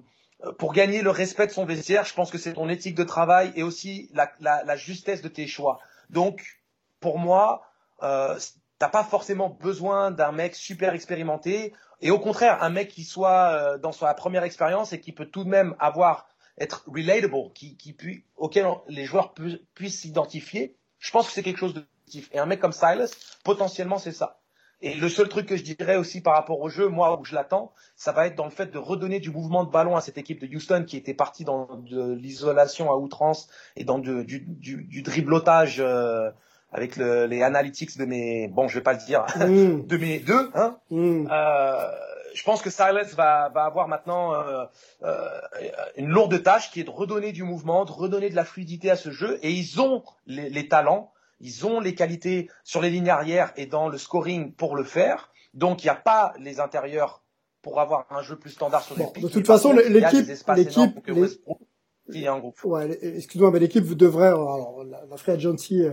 pour 0.57 0.73
gagner 0.73 1.01
le 1.01 1.09
respect 1.09 1.47
de 1.47 1.51
son 1.51 1.65
vestiaire, 1.65 2.05
je 2.05 2.13
pense 2.13 2.31
que 2.31 2.37
c'est 2.37 2.53
ton 2.53 2.69
éthique 2.69 2.95
de 2.95 3.03
travail 3.03 3.51
et 3.55 3.63
aussi 3.63 4.09
la, 4.13 4.75
justesse 4.75 5.21
de 5.21 5.29
tes 5.29 5.47
choix. 5.47 5.79
Donc 6.09 6.43
pour 6.99 7.19
moi, 7.19 7.63
euh, 8.01 8.37
T'as 8.83 8.89
pas 8.89 9.05
forcément 9.05 9.49
besoin 9.49 10.11
d'un 10.11 10.33
mec 10.33 10.55
super 10.55 10.93
expérimenté. 10.93 11.73
Et 12.01 12.11
au 12.11 12.19
contraire, 12.19 12.61
un 12.63 12.69
mec 12.69 12.89
qui 12.89 13.05
soit 13.05 13.51
euh, 13.53 13.77
dans 13.77 13.93
sa 13.93 14.13
première 14.13 14.43
expérience 14.43 14.91
et 14.91 14.99
qui 14.99 15.13
peut 15.13 15.27
tout 15.27 15.45
de 15.45 15.49
même 15.49 15.73
avoir 15.79 16.27
être 16.57 16.83
relatable, 16.87 17.53
qui, 17.53 17.77
qui 17.77 17.95
auquel 18.35 18.65
les 18.89 19.05
joueurs 19.05 19.33
pu, 19.33 19.59
puissent 19.73 20.01
s'identifier. 20.01 20.75
Je 20.99 21.11
pense 21.11 21.27
que 21.27 21.31
c'est 21.31 21.43
quelque 21.43 21.59
chose 21.59 21.73
de 21.73 21.79
positif. 21.79 22.29
Et 22.33 22.39
un 22.39 22.45
mec 22.45 22.59
comme 22.59 22.73
Silas, 22.73 23.15
potentiellement, 23.45 23.99
c'est 23.99 24.11
ça. 24.11 24.41
Et 24.83 24.93
le 24.95 25.07
seul 25.07 25.29
truc 25.29 25.47
que 25.47 25.55
je 25.55 25.63
dirais 25.63 25.95
aussi 25.95 26.21
par 26.21 26.35
rapport 26.35 26.59
au 26.59 26.67
jeu, 26.67 26.89
moi 26.89 27.19
où 27.19 27.23
je 27.23 27.33
l'attends, 27.33 27.71
ça 27.95 28.11
va 28.11 28.27
être 28.27 28.35
dans 28.35 28.43
le 28.43 28.51
fait 28.51 28.69
de 28.71 28.77
redonner 28.77 29.19
du 29.19 29.31
mouvement 29.31 29.63
de 29.63 29.71
ballon 29.71 29.95
à 29.95 30.01
cette 30.01 30.17
équipe 30.17 30.45
de 30.45 30.55
Houston 30.55 30.83
qui 30.85 30.97
était 30.97 31.13
partie 31.13 31.45
dans 31.45 31.77
de 31.77 32.13
l'isolation 32.13 32.91
à 32.91 32.95
outrance 32.95 33.47
et 33.77 33.85
dans 33.85 33.97
de, 33.97 34.23
du, 34.23 34.41
du, 34.41 34.83
du 34.83 35.01
driblotage 35.01 35.77
euh, 35.79 36.29
avec 36.73 36.97
le, 36.97 37.27
les 37.27 37.41
analytics 37.43 37.97
de 37.97 38.03
mes, 38.05 38.49
bon, 38.49 38.67
je 38.67 38.75
vais 38.75 38.83
pas 38.83 38.93
le 38.93 38.99
dire, 39.05 39.25
mm. 39.37 39.85
de 39.87 39.97
mes 39.97 40.19
deux, 40.19 40.51
hein. 40.53 40.77
Mm. 40.89 41.27
Euh, 41.31 41.91
je 42.33 42.43
pense 42.43 42.61
que 42.61 42.69
Silas 42.69 43.13
va, 43.15 43.49
va 43.49 43.63
avoir 43.63 43.87
maintenant 43.87 44.33
euh, 44.33 44.65
euh, 45.03 45.29
une 45.97 46.09
lourde 46.09 46.41
tâche 46.41 46.71
qui 46.71 46.81
est 46.81 46.83
de 46.83 46.89
redonner 46.89 47.31
du 47.31 47.43
mouvement, 47.43 47.85
de 47.85 47.91
redonner 47.91 48.29
de 48.29 48.35
la 48.35 48.43
fluidité 48.43 48.89
à 48.89 48.95
ce 48.95 49.11
jeu. 49.11 49.39
Et 49.43 49.51
ils 49.51 49.79
ont 49.79 50.03
les, 50.25 50.49
les 50.49 50.67
talents, 50.67 51.11
ils 51.39 51.65
ont 51.65 51.79
les 51.79 51.95
qualités 51.95 52.49
sur 52.63 52.81
les 52.81 52.89
lignes 52.89 53.09
arrière 53.09 53.51
et 53.55 53.65
dans 53.65 53.89
le 53.89 53.97
scoring 53.97 54.53
pour 54.53 54.75
le 54.75 54.83
faire. 54.83 55.31
Donc 55.53 55.83
il 55.83 55.87
n'y 55.87 55.91
a 55.91 55.95
pas 55.95 56.33
les 56.39 56.59
intérieurs 56.59 57.23
pour 57.61 57.79
avoir 57.79 58.05
un 58.09 58.21
jeu 58.21 58.37
plus 58.37 58.51
standard 58.51 58.83
sur 58.83 58.97
les 58.97 59.05
bon, 59.05 59.13
De 59.21 59.27
toute 59.29 59.47
façon, 59.47 59.73
l'équipe, 59.73 60.27
l'équipe, 60.55 60.99
Ouais, 62.09 62.99
excuse-moi, 63.01 63.49
mais 63.51 63.59
l'équipe 63.59 63.95
devrait, 63.95 64.27
alors 64.27 64.83
la, 64.83 65.05
la 65.09 65.15
free 65.15 65.31
agency 65.31 65.83
euh, 65.83 65.91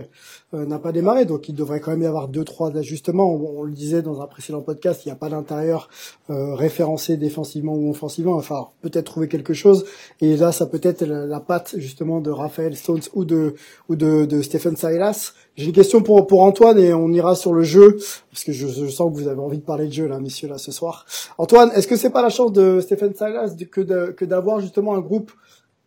euh, 0.53 0.65
n'a 0.65 0.77
pas 0.77 0.91
démarré, 0.91 1.23
donc 1.23 1.47
il 1.47 1.55
devrait 1.55 1.79
quand 1.79 1.91
même 1.91 2.01
y 2.01 2.05
avoir 2.05 2.27
deux 2.27 2.43
trois 2.43 2.75
ajustements. 2.75 3.33
On, 3.33 3.63
le 3.63 3.71
disait 3.71 4.01
dans 4.01 4.19
un 4.19 4.27
précédent 4.27 4.61
podcast, 4.61 5.05
il 5.05 5.07
n'y 5.07 5.13
a 5.13 5.15
pas 5.15 5.29
d'intérieur 5.29 5.87
euh, 6.29 6.53
référencé 6.53 7.15
défensivement 7.15 7.75
ou 7.75 7.89
offensivement. 7.89 8.35
Enfin, 8.35 8.67
peut-être 8.81 9.05
trouver 9.05 9.29
quelque 9.29 9.53
chose. 9.53 9.85
Et 10.19 10.35
là, 10.35 10.51
ça 10.51 10.65
peut 10.65 10.81
être 10.83 11.05
la, 11.05 11.39
patte 11.39 11.75
justement 11.77 12.19
de 12.19 12.29
Raphaël 12.29 12.75
Stones 12.75 13.01
ou 13.13 13.23
de 13.23 13.55
ou 13.87 13.95
de, 13.95 14.25
de 14.25 14.41
Stephen 14.41 14.75
Silas. 14.75 15.31
J'ai 15.55 15.67
une 15.67 15.71
question 15.71 16.01
pour 16.01 16.27
pour 16.27 16.43
Antoine 16.43 16.77
et 16.77 16.93
on 16.93 17.09
ira 17.13 17.35
sur 17.35 17.53
le 17.53 17.63
jeu 17.63 17.97
parce 18.31 18.43
que 18.43 18.51
je, 18.51 18.67
je, 18.67 18.87
sens 18.87 19.11
que 19.13 19.17
vous 19.17 19.29
avez 19.29 19.39
envie 19.39 19.59
de 19.59 19.63
parler 19.63 19.87
de 19.87 19.93
jeu 19.93 20.07
là, 20.07 20.19
messieurs 20.19 20.49
là 20.49 20.57
ce 20.57 20.73
soir. 20.73 21.05
Antoine, 21.37 21.71
est-ce 21.73 21.87
que 21.87 21.95
c'est 21.95 22.09
pas 22.09 22.21
la 22.21 22.29
chance 22.29 22.51
de 22.51 22.81
Stephen 22.81 23.15
Silas 23.15 23.55
que 23.71 24.11
que 24.11 24.25
d'avoir 24.25 24.59
justement 24.59 24.93
un 24.93 25.01
groupe 25.01 25.31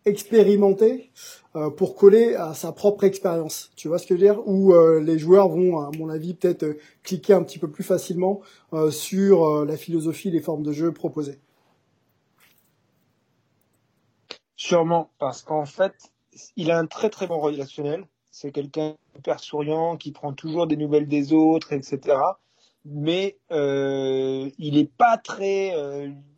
expérimenté 0.05 1.11
euh, 1.55 1.69
pour 1.69 1.95
coller 1.95 2.35
à 2.35 2.53
sa 2.53 2.71
propre 2.71 3.03
expérience. 3.03 3.71
Tu 3.75 3.87
vois 3.87 3.97
ce 3.97 4.05
que 4.05 4.15
je 4.15 4.19
veux 4.19 4.25
dire? 4.25 4.47
Où 4.47 4.73
euh, 4.73 5.01
les 5.01 5.17
joueurs 5.17 5.49
vont, 5.49 5.79
à 5.79 5.89
mon 5.97 6.09
avis, 6.09 6.35
peut-être 6.35 6.63
euh, 6.63 6.77
cliquer 7.03 7.33
un 7.33 7.43
petit 7.43 7.59
peu 7.59 7.69
plus 7.69 7.83
facilement 7.83 8.41
sur 8.91 9.63
la 9.63 9.77
philosophie, 9.77 10.29
les 10.31 10.41
formes 10.41 10.63
de 10.63 10.73
jeu 10.73 10.91
proposées. 10.91 11.39
Sûrement, 14.57 15.09
parce 15.17 15.43
qu'en 15.43 15.65
fait, 15.65 15.93
il 16.57 16.71
a 16.71 16.77
un 16.77 16.87
très 16.87 17.09
très 17.09 17.25
bon 17.25 17.39
relationnel. 17.39 18.05
C'est 18.31 18.51
quelqu'un 18.51 18.95
hyper 19.17 19.39
souriant, 19.39 19.95
qui 19.95 20.11
prend 20.11 20.33
toujours 20.33 20.67
des 20.67 20.75
nouvelles 20.75 21.07
des 21.07 21.31
autres, 21.31 21.71
etc. 21.71 22.17
Mais 22.83 23.37
il 23.49 24.51
n'est 24.59 24.91
pas 24.97 25.17
très 25.17 25.73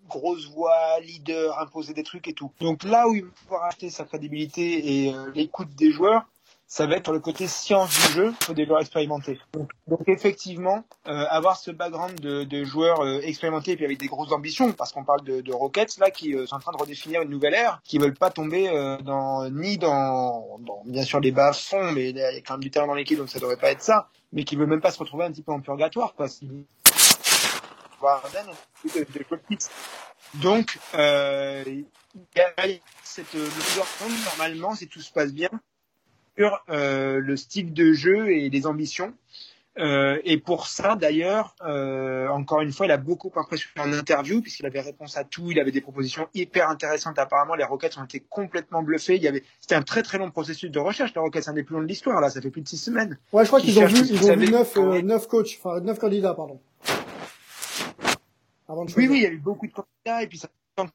grosse 0.07 0.49
voix, 0.49 0.99
leader, 1.01 1.59
imposer 1.59 1.93
des 1.93 2.03
trucs 2.03 2.27
et 2.27 2.33
tout. 2.33 2.51
Donc 2.59 2.83
là 2.83 3.07
où 3.07 3.15
il 3.15 3.23
va 3.23 3.31
pouvoir 3.43 3.63
acheter 3.65 3.89
sa 3.89 4.05
crédibilité 4.05 5.05
et 5.05 5.13
euh, 5.13 5.31
l'écoute 5.35 5.69
des 5.75 5.91
joueurs, 5.91 6.25
ça 6.69 6.85
va 6.85 6.97
être 6.97 7.13
le 7.13 7.19
côté 7.19 7.47
science 7.47 7.89
du 8.07 8.13
jeu 8.13 8.33
pour 8.41 8.53
des 8.53 8.65
joueurs 8.65 8.81
expérimentés. 8.81 9.39
Donc, 9.53 10.01
effectivement, 10.07 10.83
euh, 11.07 11.23
avoir 11.29 11.55
ce 11.55 11.71
background 11.71 12.19
de, 12.19 12.63
joueurs 12.65 12.99
euh, 12.99 13.21
expérimentés 13.21 13.71
et 13.71 13.75
puis 13.77 13.85
avec 13.85 13.97
des 13.99 14.07
grosses 14.07 14.33
ambitions, 14.33 14.73
parce 14.73 14.91
qu'on 14.91 15.05
parle 15.05 15.23
de, 15.23 15.39
de, 15.39 15.53
Rockets 15.53 15.97
là 15.97 16.11
qui 16.11 16.35
sont 16.45 16.55
en 16.55 16.59
train 16.59 16.73
de 16.73 16.77
redéfinir 16.77 17.21
une 17.21 17.29
nouvelle 17.29 17.53
ère, 17.53 17.79
qui 17.85 17.99
veulent 17.99 18.17
pas 18.17 18.31
tomber 18.31 18.69
dans 19.05 19.49
ni 19.49 19.77
dans, 19.77 20.59
bien 20.83 21.03
sûr 21.03 21.21
les 21.21 21.31
bas 21.31 21.53
fonds, 21.53 21.93
mais 21.93 22.09
il 22.09 22.17
y 22.17 22.21
a 22.21 22.41
quand 22.41 22.55
même 22.55 22.63
du 22.63 22.69
terrain 22.69 22.87
dans 22.87 22.95
l'équipe 22.95 23.17
donc 23.17 23.29
ça 23.29 23.39
devrait 23.39 23.55
pas 23.55 23.71
être 23.71 23.81
ça, 23.81 24.09
mais 24.33 24.43
qui 24.43 24.57
veulent 24.57 24.67
même 24.67 24.81
pas 24.81 24.91
se 24.91 24.99
retrouver 24.99 25.23
un 25.23 25.31
petit 25.31 25.43
peu 25.43 25.53
en 25.53 25.61
purgatoire 25.61 26.15
quoi. 26.15 26.27
Donc, 30.35 30.77
euh, 30.95 31.63
il 31.67 31.85
y 32.35 32.39
a 32.39 32.53
cette 33.03 33.33
longueur 33.33 33.87
normalement, 34.25 34.75
si 34.75 34.87
tout 34.87 35.01
se 35.01 35.11
passe 35.11 35.33
bien, 35.33 35.49
sur 36.37 36.63
euh, 36.69 37.19
le 37.19 37.37
style 37.37 37.73
de 37.73 37.93
jeu 37.93 38.31
et 38.31 38.49
les 38.49 38.67
ambitions. 38.67 39.13
Euh, 39.79 40.19
et 40.23 40.37
pour 40.37 40.67
ça, 40.67 40.95
d'ailleurs, 40.95 41.55
euh, 41.61 42.27
encore 42.29 42.61
une 42.61 42.71
fois, 42.71 42.87
il 42.87 42.91
a 42.91 42.97
beaucoup 42.97 43.31
impressionné 43.35 43.79
en 43.79 43.93
interview 43.93 44.41
puisqu'il 44.41 44.65
avait 44.65 44.81
réponse 44.81 45.17
à 45.17 45.23
tout, 45.23 45.51
il 45.51 45.59
avait 45.59 45.71
des 45.71 45.81
propositions 45.81 46.27
hyper 46.33 46.69
intéressantes. 46.69 47.19
Apparemment, 47.19 47.55
les 47.55 47.63
Rockets 47.63 47.97
ont 47.97 48.03
été 48.03 48.19
complètement 48.19 48.81
bluffés. 48.81 49.15
Il 49.15 49.21
y 49.21 49.27
avait, 49.27 49.43
c'était 49.61 49.75
un 49.75 49.83
très 49.83 50.01
très 50.01 50.17
long 50.17 50.31
processus 50.31 50.71
de 50.71 50.79
recherche. 50.79 51.13
Les 51.13 51.21
Rockets, 51.21 51.43
c'est 51.43 51.51
un 51.51 51.53
des 51.53 51.63
plus 51.63 51.75
longs 51.75 51.83
de 51.83 51.87
l'histoire. 51.87 52.19
Là, 52.21 52.29
ça 52.29 52.41
fait 52.41 52.49
plus 52.49 52.61
de 52.61 52.67
six 52.67 52.77
semaines. 52.77 53.19
Ouais, 53.31 53.43
je 53.43 53.49
crois 53.49 53.61
qu'ils 53.61 53.79
ont 53.79 53.85
vu, 53.85 53.99
ils 54.09 54.31
ont 54.31 54.35
vu 54.35 54.51
neuf, 54.51 54.75
euh, 54.77 55.01
neuf 55.01 55.27
coachs, 55.27 55.59
enfin 55.59 55.79
neuf 55.81 55.99
candidats, 55.99 56.33
pardon 56.33 56.59
oui, 58.69 59.07
oui, 59.07 59.17
il 59.17 59.21
y 59.21 59.25
a 59.25 59.29
eu 59.29 59.37
beaucoup 59.37 59.67
de 59.67 59.71
candidats 59.73 60.23
et 60.23 60.27
puis 60.27 60.37
ça 60.37 60.49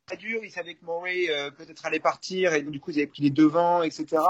très 0.06 0.16
dur. 0.16 0.40
Ils 0.44 0.50
savaient 0.50 0.74
que 0.74 0.84
Murray 0.84 1.26
euh, 1.30 1.50
peut-être 1.50 1.84
allait 1.86 2.00
partir 2.00 2.54
et 2.54 2.62
du 2.62 2.80
coup 2.80 2.90
ils 2.90 2.98
avaient 2.98 3.06
pris 3.06 3.22
les 3.22 3.30
devants, 3.30 3.82
etc. 3.82 4.22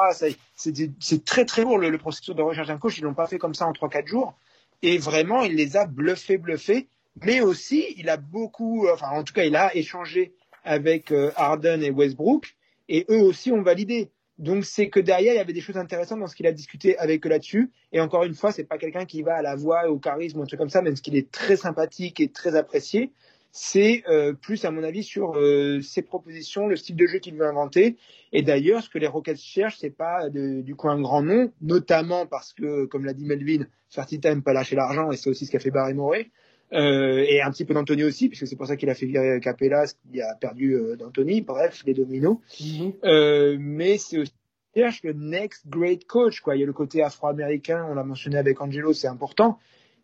C'est 0.54 1.24
très 1.24 1.44
très 1.44 1.62
lourd 1.62 1.78
le, 1.78 1.96
processus 1.98 2.34
de 2.34 2.42
recherche 2.42 2.68
d'un 2.68 2.78
coach. 2.78 2.98
Ils 2.98 3.04
l'ont 3.04 3.14
pas 3.14 3.26
fait 3.26 3.38
comme 3.38 3.54
ça 3.54 3.66
en 3.66 3.72
3-4 3.72 4.06
jours. 4.06 4.34
Et 4.82 4.98
vraiment, 4.98 5.42
il 5.42 5.54
les 5.54 5.76
a 5.76 5.86
bluffés, 5.86 6.38
bluffés. 6.38 6.88
Mais 7.22 7.40
aussi, 7.40 7.94
il 7.98 8.08
a 8.08 8.16
beaucoup, 8.16 8.88
enfin 8.88 9.10
en 9.10 9.22
tout 9.22 9.34
cas, 9.34 9.44
il 9.44 9.54
a 9.54 9.74
échangé 9.76 10.32
avec 10.64 11.12
euh, 11.12 11.30
Harden 11.36 11.82
et 11.82 11.90
Westbrook 11.90 12.56
et 12.88 13.04
eux 13.10 13.20
aussi 13.20 13.52
ont 13.52 13.62
validé. 13.62 14.10
Donc 14.38 14.64
c'est 14.64 14.88
que 14.88 14.98
derrière 14.98 15.34
il 15.34 15.36
y 15.36 15.40
avait 15.40 15.52
des 15.52 15.60
choses 15.60 15.76
intéressantes 15.76 16.20
dans 16.20 16.26
ce 16.26 16.34
qu'il 16.34 16.46
a 16.46 16.52
discuté 16.52 16.96
avec 16.98 17.26
eux 17.26 17.28
là-dessus. 17.28 17.70
Et 17.92 18.00
encore 18.00 18.24
une 18.24 18.34
fois, 18.34 18.50
c'est 18.50 18.64
pas 18.64 18.78
quelqu'un 18.78 19.04
qui 19.04 19.22
va 19.22 19.36
à 19.36 19.42
la 19.42 19.54
voix, 19.54 19.88
au 19.90 19.98
charisme, 19.98 20.40
ou 20.40 20.42
un 20.42 20.46
truc 20.46 20.58
comme 20.58 20.70
ça, 20.70 20.80
même 20.80 20.94
qu'il 20.94 21.16
est 21.16 21.30
très 21.30 21.56
sympathique 21.56 22.18
et 22.18 22.28
très 22.28 22.56
apprécié 22.56 23.12
c'est 23.52 24.02
euh, 24.08 24.32
plus 24.32 24.64
à 24.64 24.70
mon 24.70 24.82
avis 24.82 25.04
sur 25.04 25.36
euh, 25.36 25.80
ses 25.82 26.00
propositions, 26.00 26.66
le 26.66 26.76
style 26.76 26.96
de 26.96 27.06
jeu 27.06 27.18
qu'il 27.18 27.34
veut 27.34 27.46
inventer. 27.46 27.96
Et 28.32 28.42
d'ailleurs, 28.42 28.82
ce 28.82 28.88
que 28.88 28.98
les 28.98 29.06
Rockets 29.06 29.38
cherchent, 29.38 29.76
c'est 29.78 29.94
pas 29.94 30.30
du 30.30 30.74
coup 30.74 30.88
un 30.88 31.00
grand 31.00 31.22
nom, 31.22 31.52
notamment 31.60 32.26
parce 32.26 32.54
que, 32.54 32.86
comme 32.86 33.04
l'a 33.04 33.12
dit 33.12 33.26
Melvin, 33.26 33.66
Fertita 33.90 34.30
aime 34.30 34.42
pas 34.42 34.54
lâcher 34.54 34.74
l'argent 34.74 35.12
et 35.12 35.18
c'est 35.18 35.28
aussi 35.28 35.44
ce 35.44 35.50
qu'a 35.50 35.58
fait 35.58 35.70
Barry 35.70 35.92
Morey. 35.92 36.30
Euh, 36.72 37.26
et 37.28 37.42
un 37.42 37.50
petit 37.50 37.66
peu 37.66 37.74
d'Anthony 37.74 38.02
aussi, 38.04 38.28
puisque 38.28 38.46
c'est 38.46 38.56
pour 38.56 38.66
ça 38.66 38.76
qu'il 38.76 38.88
a 38.88 38.94
fait 38.94 39.04
virer 39.04 39.38
Capella, 39.40 39.84
qui 40.10 40.22
a 40.22 40.34
perdu 40.36 40.72
euh, 40.72 40.96
d'Anthony. 40.96 41.42
Bref, 41.42 41.82
les 41.84 41.92
dominos. 41.92 42.38
Mm-hmm. 42.58 43.58
mais 43.58 43.98
c'est 43.98 44.16
aussi 44.16 44.32
cherche 44.74 45.02
le 45.02 45.12
next 45.12 45.68
great 45.68 46.06
coach. 46.06 46.40
Quoi. 46.40 46.56
Il 46.56 46.60
y 46.60 46.62
a 46.62 46.66
le 46.66 46.72
côté 46.72 47.02
afro-américain, 47.02 47.86
on 47.90 47.94
l'a 47.94 48.04
mentionné 48.04 48.38
avec 48.38 48.58
Angelo, 48.60 48.94
c'est 48.94 49.06
important. 49.06 49.58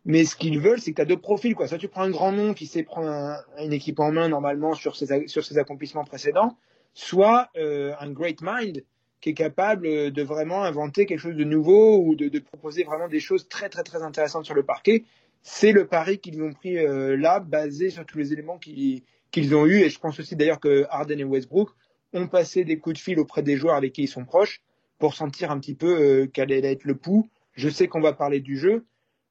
Mais 0.09 0.25
ce 0.25 0.35
qu'ils 0.35 0.59
veulent, 0.59 0.81
c'est 0.81 0.89
que 0.89 0.95
tu 0.95 1.01
as 1.03 1.05
deux 1.05 1.19
profils. 1.19 1.53
Quoi. 1.53 1.67
Soit 1.67 1.77
tu 1.77 1.87
prends 1.87 2.01
un 2.01 2.09
grand 2.09 2.31
nom 2.31 2.55
qui 2.55 2.65
sait 2.65 2.81
prendre 2.81 3.43
une 3.59 3.71
équipe 3.71 3.99
en 3.99 4.11
main 4.11 4.27
normalement 4.27 4.73
sur 4.73 4.95
ses, 4.95 5.27
sur 5.27 5.45
ses 5.45 5.59
accomplissements 5.59 6.03
précédents, 6.03 6.57
soit 6.95 7.49
euh, 7.57 7.93
un 7.99 8.09
great 8.09 8.39
mind 8.41 8.83
qui 9.21 9.29
est 9.29 9.33
capable 9.35 10.11
de 10.11 10.23
vraiment 10.23 10.63
inventer 10.63 11.05
quelque 11.05 11.19
chose 11.19 11.35
de 11.35 11.43
nouveau 11.43 11.99
ou 11.99 12.15
de, 12.15 12.27
de 12.27 12.39
proposer 12.39 12.83
vraiment 12.83 13.07
des 13.07 13.19
choses 13.19 13.47
très 13.47 13.69
très 13.69 13.83
très 13.83 14.01
intéressantes 14.01 14.45
sur 14.45 14.55
le 14.55 14.63
parquet. 14.63 15.03
C'est 15.43 15.73
le 15.73 15.85
pari 15.85 16.17
qu'ils 16.17 16.41
ont 16.41 16.53
pris 16.53 16.79
euh, 16.79 17.15
là, 17.15 17.39
basé 17.39 17.91
sur 17.91 18.03
tous 18.03 18.17
les 18.17 18.33
éléments 18.33 18.57
qu'ils 18.57 19.03
qu'ils 19.29 19.53
ont 19.53 19.67
eu. 19.67 19.81
Et 19.81 19.89
je 19.89 19.99
pense 19.99 20.19
aussi 20.19 20.35
d'ailleurs 20.35 20.59
que 20.59 20.87
Harden 20.89 21.19
et 21.19 21.23
Westbrook 21.23 21.69
ont 22.13 22.27
passé 22.27 22.63
des 22.63 22.79
coups 22.79 22.95
de 22.95 22.99
fil 22.99 23.19
auprès 23.19 23.43
des 23.43 23.57
joueurs 23.57 23.75
avec 23.75 23.93
qui 23.93 24.01
ils 24.01 24.07
sont 24.07 24.25
proches 24.25 24.63
pour 24.97 25.13
sentir 25.13 25.51
un 25.51 25.59
petit 25.59 25.75
peu 25.75 26.01
euh, 26.01 26.27
quel 26.33 26.51
allait 26.51 26.71
être 26.71 26.85
le 26.85 26.95
pouls. 26.95 27.29
Je 27.53 27.69
sais 27.69 27.87
qu'on 27.87 28.01
va 28.01 28.13
parler 28.13 28.39
du 28.39 28.57
jeu. 28.57 28.85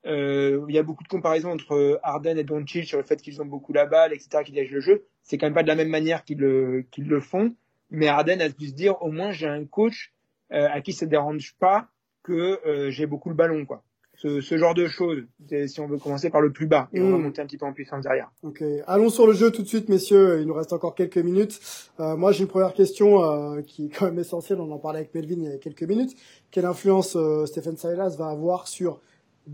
Euh, 0.06 0.64
il 0.68 0.74
y 0.74 0.78
a 0.78 0.82
beaucoup 0.82 1.02
de 1.02 1.08
comparaisons 1.08 1.50
entre 1.50 2.00
Harden 2.02 2.38
et 2.38 2.44
Doncic 2.44 2.87
sur 2.87 2.98
le 2.98 3.04
fait 3.04 3.20
qu'ils 3.20 3.42
ont 3.42 3.46
beaucoup 3.46 3.72
la 3.72 3.87
balle, 3.87 4.12
etc., 4.12 4.42
qu'ils 4.44 4.54
dirigent 4.54 4.74
le 4.74 4.80
jeu. 4.80 5.06
C'est 5.22 5.38
quand 5.38 5.46
même 5.46 5.54
pas 5.54 5.62
de 5.62 5.68
la 5.68 5.74
même 5.74 5.88
manière 5.88 6.24
qu'ils 6.24 6.38
le, 6.38 6.87
qu'ils 6.90 7.08
le 7.08 7.20
font. 7.20 7.54
Mais 7.90 8.08
Harden 8.08 8.40
a 8.40 8.48
pu 8.48 8.68
se 8.68 8.74
dire, 8.74 9.00
au 9.02 9.11
moins 9.11 9.32
j'ai 9.32 9.46
un 9.46 9.64
coach 9.64 10.12
euh, 10.52 10.68
à 10.70 10.80
qui 10.80 10.92
ça 10.92 11.06
ne 11.06 11.11
dérange 11.11 11.54
pas 11.58 11.88
que 12.22 12.61
euh, 12.66 12.90
j'ai 12.90 13.06
beaucoup 13.06 13.28
le 13.28 13.34
ballon, 13.34 13.64
quoi 13.64 13.82
ce, 14.18 14.40
ce, 14.40 14.58
genre 14.58 14.74
de 14.74 14.88
choses, 14.88 15.22
si 15.66 15.80
on 15.80 15.87
veut 15.87 15.98
commencer 15.98 16.28
par 16.28 16.40
le 16.40 16.50
plus 16.50 16.66
bas, 16.66 16.88
et 16.92 17.00
on 17.00 17.11
va 17.11 17.18
mm. 17.18 17.22
monter 17.22 17.40
un 17.40 17.46
petit 17.46 17.56
peu 17.56 17.66
en 17.66 17.72
puissance 17.72 18.02
derrière. 18.02 18.30
Ok, 18.42 18.62
allons 18.87 19.11
sur 19.11 19.28
le 19.28 19.32
jeu 19.32 19.52
tout 19.52 19.62
de 19.62 19.68
suite, 19.68 19.88
messieurs. 19.88 20.40
Il 20.40 20.46
nous 20.48 20.54
reste 20.54 20.72
encore 20.72 20.96
quelques 20.96 21.18
minutes. 21.18 21.61
Euh, 22.00 22.16
moi, 22.16 22.32
j'ai 22.32 22.42
une 22.42 22.48
première 22.48 22.74
question 22.74 23.22
euh, 23.22 23.62
qui 23.62 23.87
est 23.87 23.88
quand 23.88 24.06
même 24.06 24.18
essentielle. 24.18 24.61
On 24.61 24.70
en 24.72 24.78
parlait 24.78 24.98
avec 24.98 25.14
Melvin 25.14 25.37
il 25.38 25.44
y 25.44 25.54
a 25.54 25.58
quelques 25.58 25.84
minutes. 25.84 26.16
Quelle 26.50 26.66
influence 26.66 27.14
euh, 27.14 27.46
Stephen 27.46 27.76
Silas 27.76 28.16
va 28.18 28.28
avoir 28.28 28.66
sur 28.66 29.00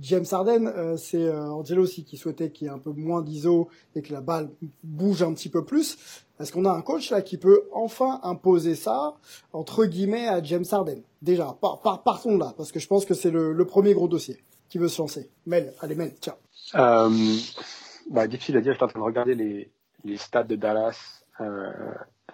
James 0.01 0.25
Harden 0.31 0.67
euh, 0.67 0.97
C'est 0.97 1.23
euh, 1.23 1.51
Angelo 1.51 1.83
aussi 1.83 2.05
qui 2.05 2.17
souhaitait 2.17 2.51
qu'il 2.51 2.67
y 2.67 2.71
ait 2.71 2.73
un 2.73 2.79
peu 2.79 2.91
moins 2.91 3.23
d'ISO 3.23 3.69
et 3.95 4.03
que 4.03 4.13
la 4.13 4.21
balle 4.21 4.51
bouge 4.83 5.23
un 5.23 5.33
petit 5.35 5.49
peu 5.49 5.65
plus. 5.65 5.97
Est-ce 6.41 6.53
qu'on 6.53 6.65
a 6.65 6.71
un 6.71 6.83
coach 6.83 7.11
là 7.11 7.23
qui 7.23 7.39
peut 7.39 7.65
enfin 7.73 8.21
imposer 8.23 8.75
ça 8.75 9.15
entre 9.53 9.85
guillemets 9.85 10.27
à 10.27 10.43
James 10.43 10.65
Harden? 10.71 11.03
Déjà, 11.23 11.57
par, 11.61 11.81
par, 11.81 12.03
partons 12.03 12.37
là, 12.39 12.55
parce 12.57 12.73
que 12.73 12.81
je 12.81 12.87
pense 12.87 13.05
que 13.05 13.15
c'est 13.15 13.31
le, 13.31 13.53
le 13.53 13.65
premier 13.65 13.95
gros 13.95 14.09
dossier 14.09 14.43
qui 14.69 14.79
veut 14.79 14.89
se 14.89 15.01
lancer 15.01 15.31
Mel, 15.47 15.73
allez 15.81 15.95
Mel, 15.95 16.15
tiens. 16.21 16.35
Euh, 16.75 17.11
bah, 18.11 18.27
difficile 18.27 18.57
à 18.57 18.61
dire, 18.61 18.73
je 18.73 18.79
suis 18.79 18.85
en 18.85 18.89
train 18.89 19.01
de 19.01 19.05
regarder 19.05 19.35
les, 19.35 19.71
les 20.05 20.17
stats 20.17 20.45
de 20.45 20.57
Dallas 20.57 21.25
euh, 21.41 21.71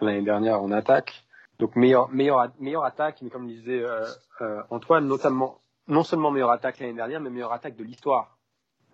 l'année 0.01 0.23
dernière 0.23 0.62
en 0.62 0.73
attaque. 0.73 1.25
Donc 1.59 1.77
meilleure 1.77 2.09
meilleure 2.11 2.51
meilleure 2.59 2.85
attaque, 2.85 3.20
mais 3.23 3.29
comme 3.29 3.46
disait 3.46 3.83
euh, 3.83 4.07
euh, 4.40 4.62
Antoine, 4.70 5.07
notamment 5.07 5.61
non 5.90 6.05
seulement 6.05 6.31
meilleure 6.31 6.50
attaque 6.50 6.79
l'année 6.79 6.94
dernière, 6.94 7.20
mais 7.20 7.31
meilleure 7.31 7.53
attaque 7.53 7.76
de 7.76 7.85
l'histoire 7.85 8.38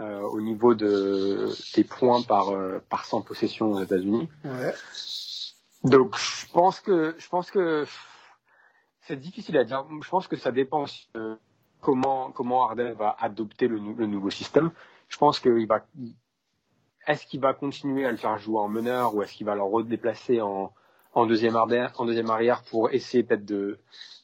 euh, 0.00 0.20
au 0.20 0.40
niveau 0.40 0.74
de 0.74 1.48
des 1.74 1.85
points 1.85 2.22
par 2.22 2.50
euh, 2.50 2.82
par 2.88 3.04
100 3.04 3.22
possessions 3.22 3.72
aux 3.72 3.82
États-Unis. 3.82 4.28
Ouais. 4.44 4.74
Donc 5.85 6.16
je 6.18 6.50
pense 6.52 6.80
que 6.80 7.14
je 7.18 7.28
pense 7.28 7.50
que 7.50 7.87
c'est 9.02 9.16
difficile 9.16 9.56
à 9.59 9.64
dire. 9.64 9.87
Je 10.02 10.09
pense 10.09 10.26
que 10.26 10.37
ça 10.37 10.50
dépend 10.50 10.87
comment 11.80 12.32
comment 12.32 12.68
Harden 12.68 12.92
va 12.94 13.16
adopter 13.20 13.68
le, 13.68 13.78
le 13.78 14.06
nouveau 14.06 14.30
système. 14.30 14.70
Je 15.09 15.18
pense 15.18 15.38
qu'il 15.38 15.66
va 15.66 15.87
est-ce 17.06 17.24
qu'il 17.26 17.40
va 17.40 17.54
continuer 17.54 18.04
à 18.04 18.11
le 18.11 18.16
faire 18.16 18.37
jouer 18.38 18.59
en 18.59 18.68
meneur 18.68 19.14
ou 19.14 19.22
est-ce 19.22 19.35
qu'il 19.35 19.46
va 19.46 19.54
le 19.54 19.62
redéplacer 19.62 20.40
en 20.40 20.72
en 21.16 21.26
deuxième 21.26 22.31
arrière 22.31 22.62
pour 22.62 22.90
essayer 22.90 23.24
peut-être 23.24 23.44
de 23.44 23.79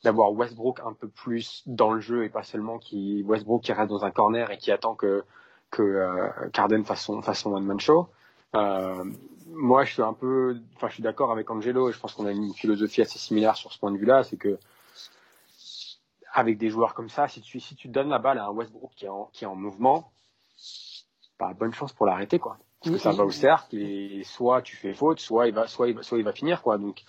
d'avoir 0.04 0.32
Westbrook 0.32 0.80
un 0.84 0.92
peu 0.92 1.08
plus 1.08 1.62
dans 1.66 1.92
le 1.92 2.00
jeu 2.00 2.24
et 2.24 2.28
pas 2.28 2.42
seulement 2.42 2.78
qui 2.78 3.22
Westbrook 3.22 3.62
qui 3.62 3.72
reste 3.72 3.90
dans 3.90 4.04
un 4.04 4.10
corner 4.10 4.50
et 4.50 4.58
qui 4.58 4.72
attend 4.72 4.94
que 4.94 5.24
que 5.70 5.82
euh, 5.82 6.28
Harden 6.54 6.84
fasse 6.84 7.04
son 7.04 7.52
one 7.52 7.64
man 7.64 7.80
show. 7.80 8.08
Euh, 8.54 9.04
moi, 9.46 9.84
je 9.84 9.92
suis 9.92 10.02
un 10.02 10.12
peu, 10.12 10.56
enfin, 10.76 10.88
je 10.88 10.94
suis 10.94 11.02
d'accord 11.02 11.32
avec 11.32 11.50
Angelo 11.50 11.88
et 11.88 11.92
je 11.92 11.98
pense 11.98 12.14
qu'on 12.14 12.26
a 12.26 12.30
une 12.30 12.52
philosophie 12.54 13.02
assez 13.02 13.18
similaire 13.18 13.56
sur 13.56 13.72
ce 13.72 13.78
point 13.78 13.90
de 13.90 13.98
vue-là, 13.98 14.22
c'est 14.22 14.36
que 14.36 14.58
avec 16.32 16.58
des 16.58 16.70
joueurs 16.70 16.94
comme 16.94 17.10
ça, 17.10 17.28
si 17.28 17.42
tu, 17.42 17.60
si 17.60 17.74
tu 17.74 17.88
donnes 17.88 18.08
la 18.08 18.18
balle 18.18 18.38
à 18.38 18.46
un 18.46 18.50
Westbrook 18.50 18.90
qui 18.96 19.06
est 19.06 19.10
en, 19.10 19.28
qui 19.32 19.44
est 19.44 19.46
en 19.46 19.54
mouvement, 19.54 20.10
pas 21.38 21.52
bonne 21.54 21.74
chance 21.74 21.92
pour 21.92 22.06
l'arrêter, 22.06 22.38
quoi. 22.38 22.58
Parce 22.82 22.96
que 22.96 23.02
ça 23.02 23.12
va 23.12 23.24
au 23.24 23.30
cercle 23.30 23.76
et 23.76 24.22
soit 24.24 24.62
tu 24.62 24.76
fais 24.76 24.94
faute, 24.94 25.20
soit 25.20 25.46
il 25.48 25.54
va, 25.54 25.66
soit 25.66 25.88
il 25.88 25.94
va, 25.94 26.02
soit 26.02 26.18
il 26.18 26.24
va 26.24 26.32
finir, 26.32 26.62
quoi. 26.62 26.78
Donc, 26.78 27.02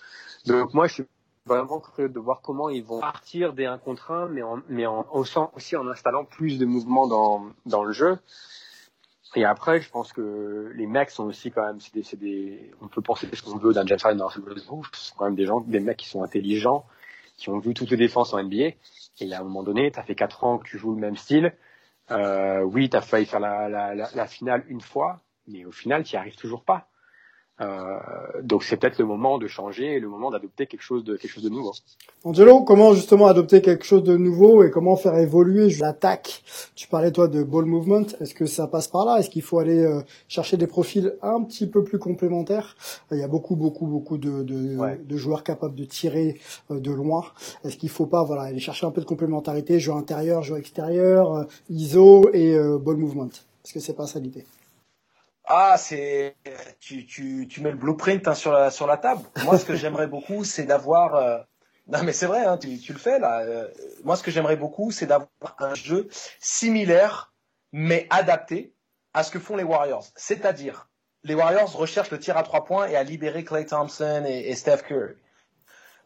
donc 0.46 0.72
moi, 0.74 0.86
je 0.86 0.94
suis 0.94 1.04
vraiment 1.46 1.80
curieux 1.80 2.08
de 2.08 2.18
voir 2.18 2.40
comment 2.40 2.68
ils 2.68 2.84
vont 2.84 3.00
partir 3.00 3.52
des 3.52 3.66
1 3.66 3.78
contre 3.78 4.12
1, 4.12 4.28
mais 4.28 4.42
en, 4.42 4.60
mais 4.68 4.86
en, 4.86 5.06
aussi 5.10 5.76
en 5.76 5.88
installant 5.88 6.24
plus 6.24 6.58
de 6.58 6.64
mouvements 6.64 7.06
dans, 7.06 7.46
dans 7.66 7.84
le 7.84 7.92
jeu. 7.92 8.18
Et 9.36 9.44
après, 9.44 9.80
je 9.80 9.90
pense 9.90 10.12
que 10.12 10.72
les 10.76 10.86
mecs 10.86 11.10
sont 11.10 11.24
aussi 11.24 11.50
quand 11.50 11.66
même, 11.66 11.80
c'est 11.80 11.92
des, 11.92 12.02
c'est 12.04 12.16
des, 12.16 12.70
on 12.80 12.86
peut 12.86 13.02
penser 13.02 13.28
ce 13.32 13.42
qu'on 13.42 13.58
veut 13.58 13.72
d'un 13.72 13.84
James 13.84 13.98
Harden, 14.02 14.18
dans 14.18 14.28
Westbrook, 14.28 14.86
c'est 14.92 15.14
quand 15.16 15.24
même 15.24 15.34
des 15.34 15.44
gens, 15.44 15.60
des 15.60 15.80
mecs 15.80 15.96
qui 15.96 16.08
sont 16.08 16.22
intelligents, 16.22 16.86
qui 17.36 17.48
ont 17.50 17.58
vu 17.58 17.74
toutes 17.74 17.90
les 17.90 17.96
défenses 17.96 18.32
en 18.32 18.42
NBA 18.42 18.74
et 19.20 19.32
à 19.32 19.40
un 19.40 19.44
moment 19.44 19.62
donné, 19.62 19.90
tu 19.90 19.98
as 19.98 20.02
fait 20.02 20.14
quatre 20.14 20.44
ans 20.44 20.58
que 20.58 20.68
tu 20.68 20.78
joues 20.78 20.94
le 20.94 21.00
même 21.00 21.16
style. 21.16 21.52
Euh, 22.10 22.62
oui, 22.62 22.90
tu 22.90 22.96
as 22.96 23.00
failli 23.00 23.26
faire 23.26 23.40
la, 23.40 23.68
la, 23.68 23.94
la, 23.94 24.08
la, 24.14 24.26
finale 24.26 24.64
une 24.68 24.80
fois, 24.80 25.20
mais 25.48 25.64
au 25.64 25.72
final, 25.72 26.02
tu 26.04 26.14
n'y 26.16 26.18
arrives 26.20 26.36
toujours 26.36 26.62
pas. 26.62 26.88
Euh, 27.60 27.98
donc 28.42 28.64
c'est 28.64 28.76
peut-être 28.76 28.98
le 28.98 29.04
moment 29.04 29.38
de 29.38 29.46
changer, 29.46 30.00
le 30.00 30.08
moment 30.08 30.32
d'adopter 30.32 30.66
quelque 30.66 30.82
chose 30.82 31.04
de 31.04 31.14
quelque 31.16 31.30
chose 31.30 31.44
de 31.44 31.48
nouveau. 31.48 31.72
Angelo, 32.24 32.64
comment 32.64 32.94
justement 32.94 33.26
adopter 33.28 33.62
quelque 33.62 33.84
chose 33.84 34.02
de 34.02 34.16
nouveau 34.16 34.64
et 34.64 34.72
comment 34.72 34.96
faire 34.96 35.16
évoluer 35.16 35.70
l'attaque? 35.78 36.42
Tu 36.74 36.88
parlais 36.88 37.12
toi 37.12 37.28
de 37.28 37.44
ball 37.44 37.64
movement. 37.66 38.06
Est-ce 38.20 38.34
que 38.34 38.46
ça 38.46 38.66
passe 38.66 38.88
par 38.88 39.04
là? 39.04 39.18
Est-ce 39.20 39.30
qu'il 39.30 39.42
faut 39.42 39.60
aller 39.60 39.84
euh, 39.84 40.00
chercher 40.26 40.56
des 40.56 40.66
profils 40.66 41.14
un 41.22 41.44
petit 41.44 41.68
peu 41.68 41.84
plus 41.84 42.00
complémentaires? 42.00 42.76
Il 43.12 43.18
y 43.18 43.22
a 43.22 43.28
beaucoup 43.28 43.54
beaucoup 43.54 43.86
beaucoup 43.86 44.18
de, 44.18 44.42
de, 44.42 44.76
Ouais. 44.76 44.98
de 45.00 45.16
joueurs 45.16 45.44
capables 45.44 45.76
de 45.76 45.84
tirer 45.84 46.40
euh, 46.72 46.80
de 46.80 46.90
loin. 46.90 47.24
Est-ce 47.64 47.76
qu'il 47.76 47.88
faut 47.88 48.06
pas 48.06 48.24
voilà 48.24 48.42
aller 48.42 48.58
chercher 48.58 48.84
un 48.86 48.90
peu 48.90 49.00
de 49.00 49.06
complémentarité, 49.06 49.78
jeu 49.78 49.92
intérieur, 49.92 50.42
jeu 50.42 50.56
extérieur, 50.58 51.32
euh, 51.32 51.44
ISO 51.70 52.30
et 52.32 52.56
euh, 52.56 52.78
ball 52.78 52.96
movement? 52.96 53.30
Est-ce 53.64 53.72
que 53.74 53.78
c'est 53.78 53.94
pas 53.94 54.08
ça 54.08 54.18
l'idée? 54.18 54.44
Ah, 55.46 55.76
c'est 55.78 56.36
tu, 56.80 57.04
tu, 57.04 57.46
tu 57.48 57.60
mets 57.60 57.70
le 57.70 57.76
blueprint 57.76 58.26
hein, 58.26 58.34
sur 58.34 58.52
la 58.52 58.70
sur 58.70 58.86
la 58.86 58.96
table. 58.96 59.22
Moi, 59.44 59.58
ce 59.58 59.64
que 59.64 59.76
j'aimerais 59.76 60.06
beaucoup, 60.06 60.44
c'est 60.44 60.64
d'avoir 60.64 61.14
euh, 61.16 61.38
non 61.88 62.02
mais 62.02 62.12
c'est 62.12 62.26
vrai, 62.26 62.44
hein, 62.44 62.56
tu, 62.56 62.78
tu 62.78 62.92
le 62.92 62.98
fais 62.98 63.18
là. 63.18 63.40
Euh, 63.40 63.68
moi, 64.04 64.16
ce 64.16 64.22
que 64.22 64.30
j'aimerais 64.30 64.56
beaucoup, 64.56 64.90
c'est 64.90 65.06
d'avoir 65.06 65.28
un 65.58 65.74
jeu 65.74 66.08
similaire 66.40 67.32
mais 67.72 68.06
adapté 68.10 68.74
à 69.12 69.22
ce 69.22 69.30
que 69.30 69.38
font 69.38 69.56
les 69.56 69.64
Warriors. 69.64 70.06
C'est-à-dire, 70.16 70.88
les 71.24 71.34
Warriors 71.34 71.72
recherchent 71.72 72.10
le 72.10 72.18
tir 72.18 72.36
à 72.36 72.42
trois 72.42 72.64
points 72.64 72.86
et 72.86 72.96
à 72.96 73.02
libérer 73.02 73.44
Clay 73.44 73.66
Thompson 73.66 74.24
et, 74.26 74.54
Steph 74.54 74.82
Curry. 74.86 75.14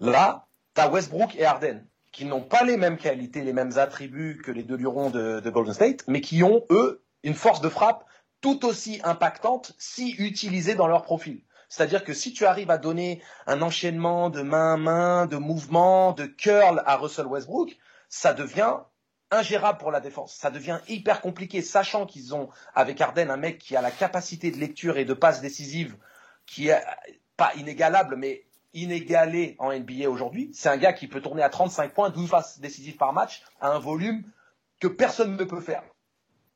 Là, 0.01 0.47
t'as 0.75 0.89
Westbrook 0.89 1.37
et 1.37 1.45
Harden 1.45 1.87
qui 2.11 2.25
n'ont 2.25 2.43
pas 2.43 2.65
les 2.65 2.79
mêmes 2.79 2.97
qualités, 2.97 3.43
les 3.43 3.53
mêmes 3.53 3.77
attributs 3.77 4.41
que 4.43 4.51
les 4.51 4.63
deux 4.63 4.77
lurons 4.77 5.11
de 5.11 5.51
Golden 5.51 5.75
State, 5.75 6.05
mais 6.09 6.23
qui 6.23 6.43
ont 6.43 6.65
eux 6.71 7.05
une 7.23 7.35
force 7.35 7.61
de 7.61 7.69
frappe 7.69 8.05
tout 8.41 8.65
aussi 8.65 9.01
impactante 9.05 9.75
si 9.79 10.13
utilisée 10.13 10.75
dans 10.75 10.87
leur 10.87 11.03
profil. 11.03 11.43
C'est-à-dire 11.69 12.05
que 12.05 12.15
si 12.15 12.33
tu 12.33 12.47
arrives 12.47 12.71
à 12.71 12.79
donner 12.79 13.23
un 13.47 13.61
enchaînement 13.63 14.31
de 14.31 14.43
main 14.43 14.75
à 14.75 14.77
main, 14.77 15.27
de 15.27 15.37
mouvement, 15.37 16.13
de 16.13 16.25
curl 16.25 16.83
à 16.87 16.97
Russell 16.97 17.27
Westbrook, 17.27 17.77
ça 18.09 18.33
devient 18.33 18.77
ingérable 19.31 19.79
pour 19.79 19.91
la 19.91 20.01
défense. 20.01 20.35
Ça 20.35 20.51
devient 20.51 20.79
hyper 20.89 21.21
compliqué, 21.21 21.61
sachant 21.61 22.07
qu'ils 22.07 22.35
ont 22.35 22.49
avec 22.75 23.01
Harden 23.01 23.31
un 23.31 23.37
mec 23.37 23.59
qui 23.59 23.77
a 23.77 23.83
la 23.83 23.91
capacité 23.91 24.51
de 24.51 24.57
lecture 24.57 24.97
et 24.97 25.05
de 25.05 25.13
passe 25.13 25.43
décisive 25.43 25.97
qui 26.47 26.69
est 26.69 26.83
pas 27.37 27.55
inégalable, 27.57 28.17
mais 28.17 28.47
inégalé 28.73 29.57
en 29.59 29.73
NBA 29.73 30.09
aujourd'hui. 30.09 30.51
C'est 30.55 30.71
un 30.71 30.79
gars 30.79 30.95
qui 30.95 31.09
peut 31.09 31.21
tourner 31.21 31.43
à 31.43 31.51
35 31.51 31.93
points, 31.93 32.11
12 32.11 32.31
passes 32.31 32.61
décisives 32.61 32.97
par 32.97 33.13
match, 33.13 33.43
à 33.61 33.69
un 33.69 33.79
volume 33.79 34.25
que 34.81 34.89
personne 34.89 35.37
ne 35.37 35.45
peut 35.45 35.61
faire. 35.61 35.83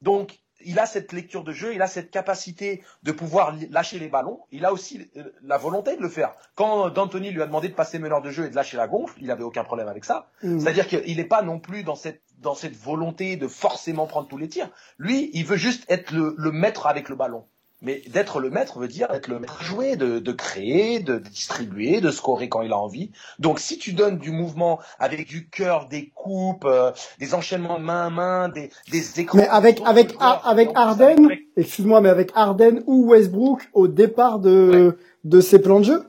Donc, 0.01 0.42
il 0.65 0.79
a 0.79 0.87
cette 0.87 1.13
lecture 1.13 1.45
de 1.45 1.53
jeu, 1.53 1.75
il 1.75 1.83
a 1.83 1.87
cette 1.87 2.11
capacité 2.11 2.83
de 3.03 3.13
pouvoir 3.13 3.57
lâcher 3.71 3.99
les 3.99 4.09
ballons, 4.09 4.41
il 4.51 4.65
a 4.65 4.73
aussi 4.73 5.11
euh, 5.17 5.25
la 5.43 5.59
volonté 5.59 5.97
de 5.97 6.03
le 6.03 6.09
faire. 6.09 6.35
Quand 6.55 6.91
D'Antoni 6.91 7.31
lui 7.31 7.43
a 7.43 7.47
demandé 7.47 7.69
de 7.69 7.75
passer 7.75 7.99
meneur 7.99 8.23
de 8.23 8.31
jeu 8.31 8.47
et 8.47 8.51
de 8.51 8.57
lâcher 8.57 8.77
la 8.77 8.89
gonfle, 8.89 9.19
il 9.21 9.31
avait 9.31 9.43
aucun 9.43 9.65
problème 9.65 9.89
avec 9.89 10.05
ça. 10.05 10.31
Mhm. 10.43 10.61
C'est-à-dire 10.61 10.87
qu'il 10.87 11.17
n'est 11.17 11.25
pas 11.25 11.43
non 11.43 11.59
plus 11.59 11.83
dans 11.83 11.97
cette, 11.97 12.23
dans 12.39 12.55
cette 12.55 12.77
volonté 12.77 13.37
de 13.37 13.49
forcément 13.49 14.07
prendre 14.07 14.29
tous 14.29 14.39
les 14.39 14.49
tirs. 14.49 14.71
Lui, 14.99 15.31
il 15.35 15.45
veut 15.45 15.57
juste 15.57 15.85
être 15.89 16.13
le, 16.13 16.35
le 16.37 16.53
maître 16.53 16.87
avec 16.87 17.09
le 17.09 17.17
ballon. 17.17 17.47
Mais 17.85 18.01
d'être 18.13 18.39
le 18.39 18.49
maître 18.49 18.79
veut 18.79 18.87
dire 18.87 19.11
être 19.11 19.27
le 19.27 19.41
maître 19.41 19.59
à 19.61 19.65
jouer, 19.65 19.97
de, 19.97 20.21
de 20.21 20.33
créer, 20.33 21.01
de 21.01 21.19
distribuer, 21.19 22.01
de 22.01 22.13
scorer 22.13 22.49
quand 22.49 22.63
il 22.63 22.73
a 22.73 22.79
envie. 22.79 23.11
Donc 23.41 23.59
si 23.59 23.77
tu 23.77 23.93
donnes 23.93 24.19
du 24.19 24.31
mouvement 24.31 24.79
avec 25.01 25.27
du 25.27 25.49
cœur, 25.49 25.89
des 25.89 26.13
coupes, 26.15 26.65
euh, 26.65 26.93
des 27.19 27.35
enchaînements 27.35 27.81
de 27.81 27.85
main 27.85 28.07
à 28.07 28.11
main, 28.11 28.49
des, 28.49 28.71
des 28.93 29.21
écrans... 29.21 29.39
Mais 29.39 29.49
avec 29.49 29.83
avec 29.85 30.15
avec 30.21 30.71
Harden, 30.77 31.29
excuse-moi, 31.57 32.01
mais 32.01 32.09
avec 32.09 32.31
Harden 32.37 32.85
ou 32.87 33.11
Westbrook 33.11 33.69
au 33.75 33.89
départ 33.89 34.39
de 34.39 34.97
de 35.25 35.41
ces 35.41 35.61
plans 35.61 35.81
de 35.81 35.85
jeu. 35.85 36.05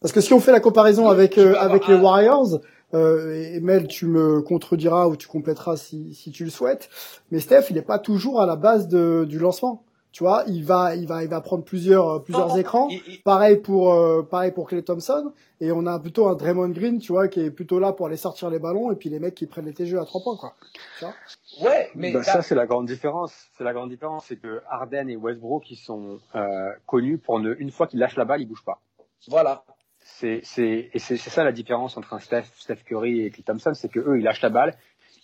Parce 0.00 0.12
que 0.12 0.22
si 0.22 0.32
on 0.32 0.40
fait 0.40 0.52
la 0.52 0.60
comparaison 0.60 1.08
avec 1.08 1.36
euh, 1.36 1.54
avec 1.58 1.86
les 1.86 1.96
Warriors, 1.96 2.60
et 2.94 3.60
Mel, 3.60 3.88
tu 3.88 4.06
me 4.06 4.40
contrediras 4.40 5.08
ou 5.08 5.16
tu 5.16 5.26
compléteras 5.26 5.76
si, 5.76 6.14
si 6.14 6.30
tu 6.30 6.44
le 6.44 6.50
souhaites. 6.50 6.88
Mais 7.32 7.40
Steph, 7.40 7.64
il 7.70 7.74
n'est 7.74 7.82
pas 7.82 7.98
toujours 7.98 8.40
à 8.40 8.46
la 8.46 8.54
base 8.54 8.86
de, 8.86 9.26
du 9.28 9.40
lancement. 9.40 9.82
Tu 10.14 10.22
vois, 10.22 10.44
il 10.46 10.64
va, 10.64 10.94
il 10.94 11.08
va, 11.08 11.24
il 11.24 11.28
va 11.28 11.40
prendre 11.40 11.64
plusieurs, 11.64 12.08
euh, 12.08 12.18
plusieurs 12.20 12.56
écrans. 12.56 12.88
Pareil 13.24 13.56
pour, 13.56 13.92
euh, 13.92 14.22
pareil 14.22 14.52
pour 14.52 14.68
Clay 14.68 14.80
Thompson. 14.80 15.32
Et 15.60 15.72
on 15.72 15.86
a 15.86 15.98
plutôt 15.98 16.28
un 16.28 16.36
Draymond 16.36 16.68
Green, 16.68 17.00
tu 17.00 17.10
vois, 17.10 17.26
qui 17.26 17.40
est 17.40 17.50
plutôt 17.50 17.80
là 17.80 17.92
pour 17.92 18.06
aller 18.06 18.16
sortir 18.16 18.48
les 18.48 18.60
ballons 18.60 18.92
et 18.92 18.94
puis 18.94 19.08
les 19.08 19.18
mecs 19.18 19.34
qui 19.34 19.46
prennent 19.46 19.72
les 19.76 19.86
jeux 19.86 19.98
à 19.98 20.04
trois 20.04 20.22
points, 20.22 20.36
quoi. 20.36 20.54
Tu 21.00 21.04
vois 21.04 21.68
ouais, 21.68 21.90
mais 21.96 22.12
bah, 22.12 22.22
ça 22.22 22.42
c'est 22.42 22.54
la 22.54 22.66
grande 22.66 22.86
différence. 22.86 23.48
C'est 23.58 23.64
la 23.64 23.72
grande 23.72 23.90
différence, 23.90 24.26
c'est 24.26 24.36
que 24.36 24.62
Harden 24.70 25.08
et 25.08 25.16
Westbrook 25.16 25.64
qui 25.64 25.74
sont 25.74 26.20
euh, 26.36 26.70
connus 26.86 27.18
pour 27.18 27.40
ne, 27.40 27.52
une 27.58 27.72
fois 27.72 27.88
qu'ils 27.88 27.98
lâchent 27.98 28.16
la 28.16 28.24
balle, 28.24 28.40
ils 28.40 28.46
bougent 28.46 28.64
pas. 28.64 28.80
Voilà. 29.26 29.64
C'est, 29.98 30.42
c'est, 30.44 30.90
et 30.94 30.98
c'est, 31.00 31.16
ça 31.16 31.42
la 31.42 31.50
différence 31.50 31.96
entre 31.96 32.14
un 32.14 32.20
Steph, 32.20 32.44
Steph 32.56 32.84
Curry 32.86 33.22
et 33.22 33.30
Clay 33.32 33.42
Thompson, 33.42 33.74
c'est 33.74 33.88
que 33.88 33.98
eux 33.98 34.20
ils 34.20 34.22
lâchent 34.22 34.42
la 34.42 34.50
balle 34.50 34.76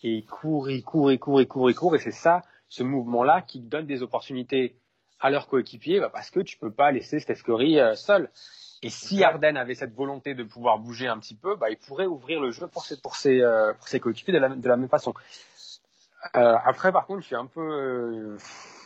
et 0.02 0.10
ils 0.10 0.26
courent, 0.26 0.68
ils 0.68 0.82
courent, 0.82 1.12
ils 1.12 1.18
courent, 1.20 1.40
ils 1.40 1.46
courent, 1.46 1.70
ils 1.70 1.76
courent, 1.76 1.94
et 1.94 2.00
c'est 2.00 2.10
ça, 2.10 2.42
ce 2.70 2.82
mouvement-là 2.82 3.42
qui 3.42 3.60
donne 3.60 3.86
des 3.86 4.02
opportunités 4.02 4.76
à 5.20 5.28
leurs 5.28 5.48
coéquipiers 5.48 6.00
bah 6.00 6.08
parce 6.10 6.30
que 6.30 6.40
tu 6.40 6.56
peux 6.56 6.70
pas 6.70 6.92
laisser 6.92 7.20
Steph 7.20 7.42
Curry 7.44 7.78
euh, 7.78 7.94
seul. 7.94 8.30
Et 8.82 8.88
si 8.88 9.22
Arden 9.22 9.58
avait 9.58 9.74
cette 9.74 9.92
volonté 9.94 10.34
de 10.34 10.42
pouvoir 10.42 10.78
bouger 10.78 11.06
un 11.06 11.18
petit 11.18 11.34
peu, 11.34 11.54
bah, 11.56 11.68
il 11.68 11.76
pourrait 11.76 12.06
ouvrir 12.06 12.40
le 12.40 12.50
jeu 12.50 12.66
pour 12.66 12.86
ses, 12.86 12.98
pour 12.98 13.14
ses, 13.14 13.42
euh, 13.42 13.74
pour 13.74 13.88
ses 13.88 14.00
coéquipiers 14.00 14.32
de 14.32 14.38
la, 14.38 14.48
de 14.48 14.68
la 14.68 14.76
même 14.78 14.88
façon. 14.88 15.12
Euh, 16.34 16.56
après, 16.64 16.90
par 16.90 17.04
contre, 17.04 17.20
je 17.20 17.26
suis 17.26 17.36
un 17.36 17.44
peu, 17.44 18.38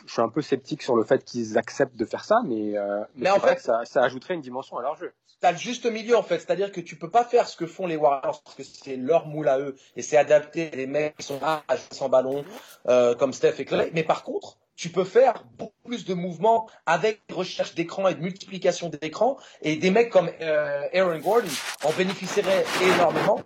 je 0.05 0.13
suis 0.13 0.21
un 0.21 0.29
peu 0.29 0.41
sceptique 0.41 0.81
sur 0.81 0.95
le 0.95 1.03
fait 1.03 1.23
qu'ils 1.23 1.57
acceptent 1.57 1.95
de 1.95 2.05
faire 2.05 2.23
ça, 2.23 2.41
mais, 2.45 2.77
euh, 2.77 3.03
mais, 3.15 3.29
en 3.29 3.39
fait, 3.39 3.59
ça, 3.59 3.85
ça 3.85 4.03
ajouterait 4.03 4.33
une 4.33 4.41
dimension 4.41 4.77
à 4.77 4.81
leur 4.81 4.95
jeu. 4.95 5.13
T'as 5.41 5.51
le 5.51 5.57
juste 5.57 5.85
milieu 5.85 6.15
en 6.15 6.23
fait, 6.23 6.39
c'est-à-dire 6.39 6.71
que 6.71 6.79
tu 6.79 6.95
peux 6.95 7.09
pas 7.09 7.25
faire 7.25 7.47
ce 7.47 7.57
que 7.57 7.67
font 7.67 7.87
les 7.87 7.97
Warriors 7.97 8.41
parce 8.41 8.55
que 8.55 8.63
c'est 8.63 8.95
leur 8.95 9.27
moule 9.27 9.49
à 9.49 9.59
eux 9.59 9.75
et 9.95 10.01
c'est 10.01 10.17
adapté. 10.17 10.71
Les 10.71 10.87
mecs 10.87 11.17
qui 11.17 11.25
sont 11.25 11.39
à 11.43 11.61
sans 11.91 12.07
ballon 12.07 12.45
comme 12.85 13.33
Steph 13.33 13.55
et 13.59 13.65
Clay, 13.65 13.91
mais 13.93 14.03
par 14.03 14.23
contre, 14.23 14.57
tu 14.75 14.89
peux 14.89 15.03
faire 15.03 15.43
beaucoup 15.57 15.73
plus 15.85 16.05
de 16.05 16.13
mouvements 16.13 16.67
avec 16.85 17.21
recherche 17.31 17.75
d'écran 17.75 18.07
et 18.07 18.15
de 18.15 18.21
multiplication 18.21 18.89
d'écran. 18.89 19.37
Et 19.61 19.77
des 19.77 19.91
mecs 19.91 20.09
comme 20.09 20.29
euh, 20.41 20.87
Aaron 20.93 21.19
Gordon 21.19 21.47
en 21.83 21.91
bénéficieraient 21.91 22.65
énormément. 22.83 23.41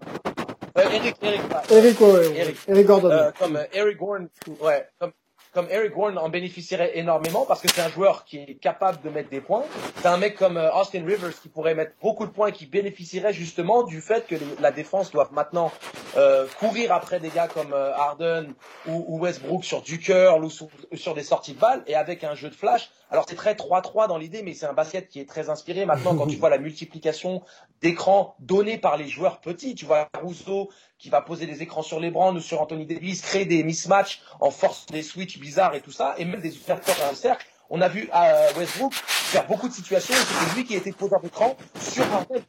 Euh, 0.77 0.81
Eric, 0.81 1.15
Eric, 1.21 1.41
Eric, 1.71 2.01
Eric, 2.01 2.57
Eric, 2.67 2.87
Gordon. 2.87 3.09
Euh, 3.09 3.31
comme 3.37 3.59
Eric 3.73 3.97
Gordon, 3.97 4.29
ouais, 4.61 4.87
comme 4.99 5.11
comme 5.53 5.67
Eric 5.69 5.93
Gordon 5.93 6.17
en 6.17 6.29
bénéficierait 6.29 6.97
énormément 6.97 7.45
parce 7.45 7.61
que 7.61 7.67
c'est 7.71 7.81
un 7.81 7.89
joueur 7.89 8.23
qui 8.25 8.37
est 8.37 8.55
capable 8.55 9.01
de 9.01 9.09
mettre 9.09 9.29
des 9.29 9.41
points. 9.41 9.63
C'est 9.97 10.07
un 10.07 10.17
mec 10.17 10.35
comme 10.35 10.57
euh, 10.57 10.73
Austin 10.73 11.03
Rivers 11.05 11.39
qui 11.41 11.49
pourrait 11.49 11.75
mettre 11.75 11.93
beaucoup 12.01 12.25
de 12.25 12.31
points 12.31 12.47
et 12.47 12.51
qui 12.51 12.65
bénéficierait 12.65 13.33
justement 13.33 13.83
du 13.83 14.01
fait 14.01 14.27
que 14.27 14.35
la 14.59 14.71
défense 14.71 15.11
doit 15.11 15.29
maintenant 15.31 15.71
euh, 16.17 16.47
courir 16.59 16.93
après 16.93 17.19
des 17.19 17.29
gars 17.29 17.47
comme 17.47 17.73
euh, 17.73 17.93
Harden 17.93 18.53
ou, 18.87 19.19
Westbrook 19.19 19.63
sur 19.63 19.81
du 19.81 19.99
curl 19.99 20.43
ou 20.43 20.49
sur, 20.49 20.67
sur, 20.93 21.13
des 21.13 21.23
sorties 21.23 21.53
de 21.53 21.59
balles 21.59 21.83
et 21.87 21.95
avec 21.95 22.23
un 22.23 22.35
jeu 22.35 22.49
de 22.49 22.55
flash. 22.55 22.89
Alors 23.11 23.25
c'est 23.27 23.35
très 23.35 23.53
3-3 23.53 24.07
dans 24.07 24.17
l'idée, 24.17 24.43
mais 24.43 24.53
c'est 24.53 24.67
un 24.67 24.73
basket 24.73 25.07
qui 25.07 25.19
est 25.19 25.27
très 25.27 25.49
inspiré. 25.49 25.85
Maintenant, 25.85 26.15
quand 26.15 26.27
tu 26.27 26.35
vois 26.39 26.49
la 26.49 26.59
multiplication 26.59 27.41
d'écrans 27.81 28.35
donnés 28.39 28.77
par 28.77 28.97
les 28.97 29.07
joueurs 29.07 29.39
petits, 29.39 29.73
tu 29.73 29.85
vois 29.85 30.09
Rousseau 30.21 30.69
qui 30.99 31.09
va 31.09 31.21
poser 31.21 31.45
des 31.45 31.63
écrans 31.63 31.81
sur 31.81 31.99
les 31.99 32.11
brands 32.11 32.35
ou 32.35 32.41
sur 32.41 32.61
Anthony 32.61 32.85
Davis, 32.85 33.21
créer 33.21 33.45
des 33.45 33.63
mismatchs 33.63 34.21
en 34.41 34.51
force 34.51 34.85
des 34.87 35.01
switches 35.01 35.39
bizarres 35.39 35.73
et 35.73 35.81
tout 35.81 35.91
ça, 35.91 36.13
et 36.17 36.25
même 36.25 36.41
des 36.41 36.55
ouvertures 36.57 36.95
dans 36.99 37.09
le 37.09 37.15
cercle. 37.15 37.47
On 37.69 37.81
a 37.81 37.87
vu 37.87 38.09
à 38.11 38.51
Westbrook 38.57 38.93
faire 38.93 39.47
beaucoup 39.47 39.69
de 39.69 39.73
situations 39.73 40.13
où 40.13 40.17
c'était 40.17 40.55
lui 40.55 40.65
qui 40.65 40.75
était 40.75 40.91
poseur 40.91 41.21
d'écran 41.21 41.55
sur 41.79 42.03
Harden. 42.13 42.41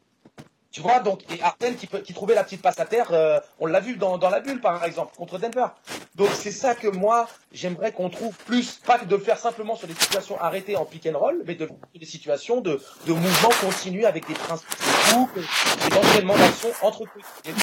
Tu 0.73 0.81
vois, 0.81 1.01
donc, 1.01 1.23
et 1.35 1.43
Harden 1.43 1.75
qui, 1.75 2.15
trouvait 2.15 2.35
la 2.35 2.45
petite 2.45 2.63
passe 2.63 2.79
à 2.79 2.87
terre, 2.87 3.13
euh, 3.13 3.41
on 3.59 3.67
l'a 3.67 3.81
vu 3.81 3.97
dans, 3.97 4.17
la 4.19 4.41
bulle 4.41 4.61
par 4.61 4.85
exemple, 4.85 5.17
contre 5.17 5.39
Denver. 5.39 5.67
Donc 6.15 6.29
c'est 6.33 6.53
ça 6.53 6.77
que 6.77 6.87
moi, 6.87 7.29
j'aimerais 7.53 7.93
qu'on 7.93 8.09
trouve 8.09 8.37
plus, 8.47 8.81
pas 8.87 8.99
que 8.99 9.05
de 9.05 9.17
le 9.17 9.23
faire 9.23 9.39
simplement 9.39 9.75
sur 9.75 9.89
des 9.89 9.95
situations 9.95 10.41
arrêtées 10.41 10.77
en 10.77 10.85
pick 10.85 11.07
and 11.07 11.19
roll, 11.19 11.43
mais 11.45 11.57
de 11.57 11.69
des 11.99 12.07
situations 12.07 12.61
de, 12.61 12.81
de 13.07 13.13
mouvement 13.13 13.51
continu 13.61 14.05
avec 14.05 14.29
des 14.29 14.35
principes 14.35 14.69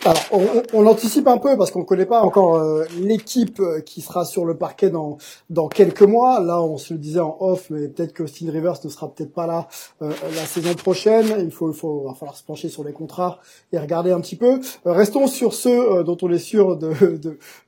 Alors, 0.05 0.17
on, 0.31 0.63
on, 0.73 0.87
un 0.87 1.37
peu 1.37 1.57
parce 1.57 1.71
qu'on 1.71 1.79
ne 1.79 1.85
connaît 1.85 2.05
pas 2.05 2.21
encore 2.21 2.55
euh, 2.55 2.85
l'équipe 2.99 3.59
euh, 3.59 3.81
qui 3.81 4.01
sera 4.01 4.25
sur 4.25 4.45
le 4.45 4.57
parquet 4.57 4.89
dans, 4.89 5.17
dans 5.49 5.67
quelques 5.67 6.01
mois. 6.03 6.39
Là, 6.41 6.61
on 6.61 6.77
se 6.77 6.93
le 6.93 6.99
disait 6.99 7.19
en 7.19 7.37
off, 7.39 7.69
mais 7.69 7.87
peut-être 7.87 8.13
que 8.13 8.23
Austin 8.23 8.51
Rivers 8.51 8.77
ne 8.83 8.89
sera 8.89 9.07
peut-être 9.09 9.33
pas 9.33 9.47
là 9.47 9.67
la 10.01 10.45
saison 10.45 10.73
prochaine. 10.73 11.35
Il 11.39 11.51
faut, 11.51 11.71
faut, 11.73 12.03
va 12.07 12.13
falloir 12.13 12.37
se 12.37 12.43
pencher 12.43 12.69
sur 12.69 12.83
les 12.83 12.93
contrat 12.93 13.39
et 13.71 13.79
regarder 13.79 14.11
un 14.11 14.21
petit 14.21 14.35
peu. 14.35 14.59
Euh, 14.85 14.91
restons 14.91 15.27
sur 15.27 15.53
ceux 15.53 15.79
euh, 15.79 16.03
dont 16.03 16.17
on 16.21 16.31
est 16.31 16.39
sûr 16.39 16.77
de, 16.77 17.17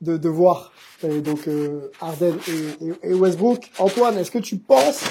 de, 0.02 0.18
de, 0.18 0.30
voir, 0.30 0.72
et 1.04 1.22
donc 1.22 1.48
euh, 1.48 1.92
Arden 2.02 2.36
et, 2.48 3.10
et, 3.10 3.14
Westbrook. 3.14 3.70
Antoine, 3.80 4.18
est-ce 4.18 4.32
que 4.32 4.40
tu 4.40 4.58
penses 4.58 5.04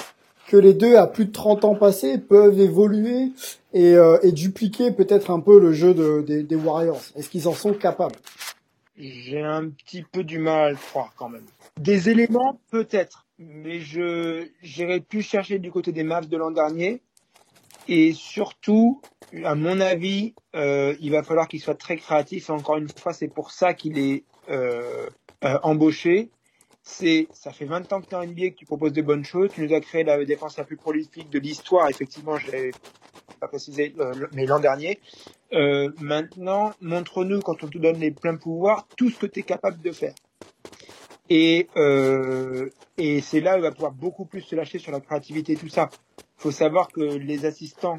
que 0.49 0.57
les 0.57 0.73
deux, 0.73 0.95
à 0.97 1.07
plus 1.07 1.25
de 1.25 1.31
30 1.31 1.63
ans 1.65 1.75
passés, 1.75 2.17
peuvent 2.17 2.59
évoluer 2.59 3.31
et, 3.73 3.95
et 4.23 4.31
dupliquer 4.31 4.91
peut-être 4.91 5.31
un 5.31 5.39
peu 5.39 5.59
le 5.59 5.73
jeu 5.73 5.93
de, 5.93 6.21
des, 6.21 6.55
Warriors 6.55 7.01
Est-ce 7.15 7.29
qu'ils 7.29 7.47
en 7.47 7.53
sont 7.53 7.73
capables? 7.73 8.15
J'ai 8.97 9.41
un 9.41 9.69
petit 9.69 10.03
peu 10.03 10.23
du 10.23 10.39
mal 10.39 10.59
à 10.59 10.69
le 10.71 10.75
croire 10.75 11.13
quand 11.15 11.29
même. 11.29 11.45
Des 11.79 12.09
éléments, 12.09 12.59
peut-être, 12.71 13.27
mais 13.37 13.79
je 13.79 14.47
j'irais 14.61 14.99
plus 14.99 15.21
chercher 15.21 15.59
du 15.59 15.71
côté 15.71 15.91
des 15.91 16.03
Mavs 16.03 16.27
de 16.27 16.35
l'an 16.35 16.51
dernier 16.51 17.01
et 17.89 18.13
surtout, 18.13 19.01
à 19.43 19.55
mon 19.55 19.81
avis, 19.81 20.35
euh, 20.55 20.95
il 20.99 21.11
va 21.11 21.23
falloir 21.23 21.47
qu'il 21.47 21.59
soit 21.59 21.73
très 21.73 21.97
créatif. 21.97 22.51
Encore 22.51 22.77
une 22.77 22.87
fois, 22.87 23.13
c'est 23.13 23.27
pour 23.27 23.49
ça 23.49 23.73
qu'il 23.73 23.97
est 23.97 24.25
euh, 24.49 25.09
euh, 25.43 25.57
embauché. 25.63 26.29
C'est, 26.91 27.27
ça 27.31 27.51
fait 27.51 27.65
20 27.65 27.93
ans 27.93 28.01
que 28.01 28.07
tu 28.07 28.15
es 28.15 28.17
en 28.17 28.25
NBA, 28.25 28.49
que 28.49 28.55
tu 28.55 28.65
proposes 28.65 28.93
de 28.93 29.01
bonnes 29.01 29.23
choses. 29.23 29.51
Tu 29.53 29.61
nous 29.61 29.73
as 29.73 29.79
créé 29.79 30.03
la 30.03 30.23
défense 30.25 30.57
la 30.57 30.63
plus 30.63 30.75
prolifique 30.75 31.29
de 31.29 31.39
l'histoire. 31.39 31.87
Effectivement, 31.87 32.37
je 32.37 32.51
l'ai 32.51 32.71
pas 33.39 33.47
précisé, 33.47 33.93
mais 34.33 34.45
l'an 34.45 34.59
dernier. 34.59 34.99
maintenant, 35.51 36.73
montre-nous, 36.81 37.41
quand 37.41 37.63
on 37.63 37.67
te 37.67 37.77
donne 37.77 37.99
les 37.99 38.11
pleins 38.11 38.35
pouvoirs, 38.35 38.87
tout 38.97 39.09
ce 39.09 39.19
que 39.19 39.27
tu 39.27 39.41
es 39.41 39.43
capable 39.43 39.81
de 39.81 39.91
faire. 39.91 40.15
Et, 41.29 41.67
et 42.97 43.21
c'est 43.21 43.39
là 43.39 43.53
où 43.53 43.57
il 43.57 43.61
va 43.61 43.71
pouvoir 43.71 43.91
beaucoup 43.91 44.25
plus 44.25 44.41
se 44.41 44.55
lâcher 44.55 44.79
sur 44.79 44.91
la 44.91 44.99
créativité 44.99 45.53
et 45.53 45.57
tout 45.57 45.69
ça 45.69 45.89
faut 46.39 46.51
savoir 46.51 46.87
que 46.87 47.01
les 47.01 47.45
assistants 47.45 47.97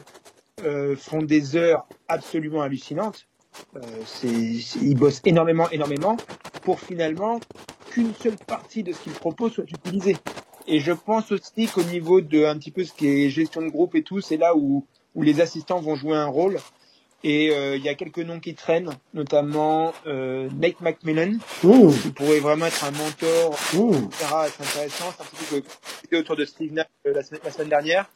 euh, 0.65 0.97
font 0.97 1.23
des 1.23 1.57
heures 1.57 1.87
absolument 2.09 2.63
hallucinantes. 2.63 3.29
Euh, 3.77 3.81
ils 4.83 4.97
bossent 4.97 5.21
énormément, 5.25 5.69
énormément, 5.71 6.17
pour 6.63 6.81
finalement 6.81 7.41
qu'une 7.91 8.15
seule 8.15 8.37
partie 8.47 8.83
de 8.83 8.93
ce 8.93 9.01
qu'ils 9.01 9.13
proposent 9.13 9.53
soit 9.53 9.65
utilisée. 9.71 10.17
Et 10.67 10.81
je 10.81 10.93
pense 10.93 11.33
aussi 11.33 11.67
qu'au 11.67 11.83
niveau 11.83 12.21
de 12.21 12.45
un 12.45 12.57
petit 12.57 12.71
peu 12.71 12.85
ce 12.85 12.93
qui 12.93 13.09
est 13.09 13.31
gestion 13.31 13.63
de 13.63 13.69
groupe 13.69 13.95
et 13.95 14.03
tout, 14.03 14.21
c'est 14.21 14.37
là 14.37 14.55
où, 14.57 14.87
où 15.15 15.23
les 15.23 15.41
assistants 15.41 15.81
vont 15.81 15.97
jouer 15.97 16.17
un 16.17 16.27
rôle. 16.27 16.59
Et 17.23 17.51
euh, 17.51 17.77
il 17.77 17.83
y 17.83 17.89
a 17.89 17.95
quelques 17.95 18.21
noms 18.21 18.41
qui 18.41 18.55
traînent, 18.55 18.91
notamment 19.13 19.93
euh, 20.07 20.49
Nate 20.59 20.81
McMillan, 20.81 21.39
qui 21.61 22.11
pourrait 22.13 22.41
vraiment 22.41 22.67
être 22.67 22.85
un 22.85 22.93
mentor, 22.93 23.53
etc. 23.75 24.09
C'est 24.57 24.63
intéressant. 24.63 25.13
C'est 25.17 25.23
un 25.23 25.27
petit 25.27 25.63
peu 26.09 26.17
autour 26.19 26.37
de 26.37 26.47
Steve 26.47 26.73
Nash 26.73 26.87
euh, 27.07 27.13
la, 27.13 27.23
semaine, 27.23 27.41
la 27.45 27.51
semaine 27.51 27.69
dernière. 27.69 28.11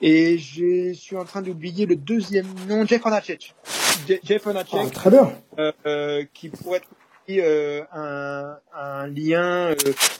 Et 0.00 0.38
je 0.38 0.92
suis 0.92 1.16
en 1.16 1.24
train 1.24 1.42
d'oublier 1.42 1.86
le 1.86 1.94
deuxième 1.94 2.48
nom, 2.68 2.84
Jeff 2.84 3.06
Hornacek. 3.06 3.54
Jeff 4.24 4.46
Hornacek. 4.46 4.74
Ah, 4.74 4.90
très 4.92 5.10
bien. 5.10 5.32
Euh, 5.58 5.72
euh, 5.86 6.24
qui 6.32 6.48
pourrait 6.48 6.78
être 6.78 6.88
euh, 7.30 7.82
un, 7.92 8.56
un 8.74 9.06
lien 9.06 9.70
euh, 9.70 9.74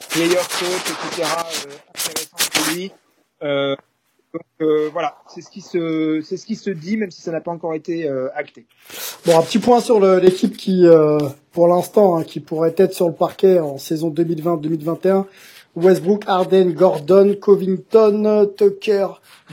player 0.09 0.35
coach, 0.35 0.91
etc. 1.11 1.29
intéressant 1.89 2.49
pour 2.53 2.73
lui. 2.73 2.91
Donc 4.33 4.45
euh, 4.61 4.89
voilà, 4.91 5.17
c'est 5.27 5.41
ce 5.41 5.49
qui 5.51 5.61
se 5.61 6.21
c'est 6.25 6.37
ce 6.37 6.47
qui 6.47 6.55
se 6.55 6.71
dit, 6.71 6.97
même 6.97 7.11
si 7.11 7.21
ça 7.21 7.31
n'a 7.31 7.39
pas 7.39 7.51
encore 7.51 7.75
été 7.75 8.09
euh, 8.09 8.29
acté. 8.33 8.65
Bon, 9.27 9.37
un 9.37 9.43
petit 9.43 9.59
point 9.59 9.79
sur 9.79 9.99
l'équipe 9.99 10.57
qui, 10.57 10.87
euh, 10.87 11.19
pour 11.51 11.67
l'instant, 11.67 12.17
hein, 12.17 12.23
qui 12.23 12.39
pourrait 12.39 12.73
être 12.77 12.93
sur 12.93 13.07
le 13.07 13.13
parquet 13.13 13.59
en 13.59 13.77
saison 13.77 14.09
2020-2021. 14.09 15.25
Westbrook, 15.75 16.25
Harden, 16.27 16.73
Gordon, 16.73 17.35
Covington, 17.39 18.47
Tucker, 18.57 19.07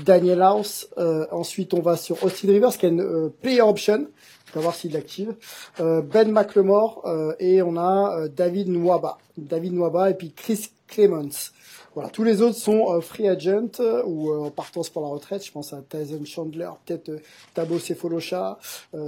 Daniel 0.04 0.42
House. 0.42 0.88
ensuite, 1.30 1.74
on 1.74 1.80
va 1.80 1.96
sur 1.96 2.22
Austin 2.24 2.48
Rivers, 2.48 2.76
qui 2.76 2.86
a 2.86 2.88
une 2.90 3.30
player 3.40 3.62
option. 3.62 4.06
On 4.52 4.58
va 4.58 4.60
voir 4.62 4.74
s'il 4.74 4.92
l'active. 4.92 5.34
ben 5.78 6.32
McLemore 6.32 7.04
et 7.38 7.62
on 7.62 7.76
a 7.76 8.28
David 8.28 8.68
Nwaba. 8.68 9.18
David 9.36 9.74
Nwaba 9.74 10.10
et 10.10 10.14
puis 10.14 10.32
Chris 10.32 10.70
Clements. 10.88 11.52
Voilà, 11.94 12.08
tous 12.10 12.22
les 12.22 12.40
autres 12.40 12.56
sont 12.56 13.00
free 13.00 13.28
agent 13.28 13.80
ou 14.06 14.32
en 14.32 14.50
partance 14.50 14.88
pour 14.90 15.02
la 15.02 15.08
retraite. 15.08 15.44
Je 15.44 15.50
pense 15.50 15.72
à 15.72 15.82
Tyson 15.88 16.24
Chandler, 16.24 16.70
peut-être 16.86 17.10
Tabo 17.52 17.78
Cephalosha 17.78 18.58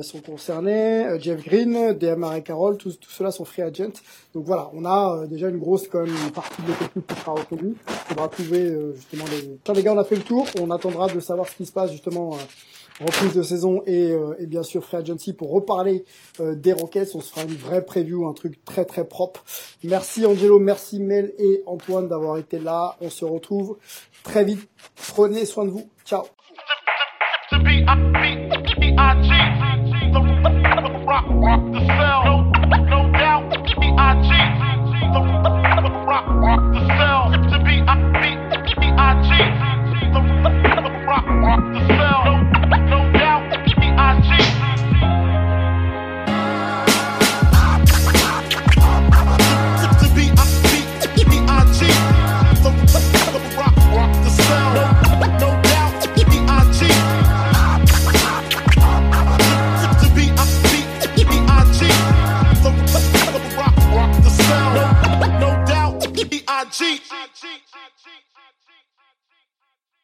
sont 0.03 0.21
concernés, 0.21 1.19
Jeff 1.21 1.45
Green, 1.45 1.93
DMR 1.93 2.43
Carroll, 2.43 2.77
tous, 2.77 2.99
tous 2.99 3.11
ceux-là 3.11 3.31
sont 3.31 3.45
free 3.45 3.63
agent. 3.63 3.93
Donc 4.35 4.45
voilà, 4.47 4.69
on 4.75 4.85
a 4.85 5.27
déjà 5.27 5.49
une 5.49 5.59
grosse 5.59 5.87
quand 5.87 6.05
même 6.05 6.31
partie 6.35 6.61
de 6.63 6.69
l'effectif 6.69 7.07
qui 7.07 7.15
sera 7.15 7.33
reconnue. 7.33 7.75
On 8.11 8.21
va 8.21 8.29
trouver 8.29 8.77
justement 8.97 9.25
les. 9.31 9.59
Tiens 9.63 9.75
les 9.75 9.83
gars, 9.83 9.95
on 9.95 9.99
a 9.99 10.05
fait 10.05 10.17
le 10.17 10.23
tour. 10.23 10.47
On 10.61 10.71
attendra 10.71 11.07
de 11.07 11.21
savoir 11.21 11.49
ce 11.49 11.55
qui 11.55 11.67
se 11.67 11.73
passe 11.73 11.93
justement 11.93 12.37
reprise 13.01 13.35
de 13.35 13.43
saison 13.43 13.83
et, 13.87 14.13
euh, 14.13 14.35
et, 14.39 14.47
bien 14.47 14.63
sûr 14.63 14.85
Free 14.85 14.99
Agency 14.99 15.33
pour 15.33 15.51
reparler 15.51 16.05
euh, 16.41 16.55
des 16.55 16.73
Rockets. 16.73 17.15
On 17.15 17.21
se 17.21 17.31
fera 17.31 17.45
une 17.45 17.55
vraie 17.55 17.85
preview, 17.85 18.27
un 18.27 18.33
truc 18.33 18.65
très 18.65 18.85
très 18.85 19.05
propre. 19.05 19.45
Merci 19.85 20.27
Angelo, 20.27 20.59
merci 20.59 21.01
Mel 21.01 21.33
et 21.39 21.63
Antoine 21.67 22.09
d'avoir 22.09 22.39
été 22.39 22.59
là. 22.59 22.97
On 23.01 23.11
se 23.11 23.25
retrouve 23.25 23.79
très 24.23 24.45
vite. 24.45 24.69
Prenez 25.09 25.45
soin 25.47 25.65
de 25.65 25.71
vous. 25.71 25.89
Ciao. 26.05 26.25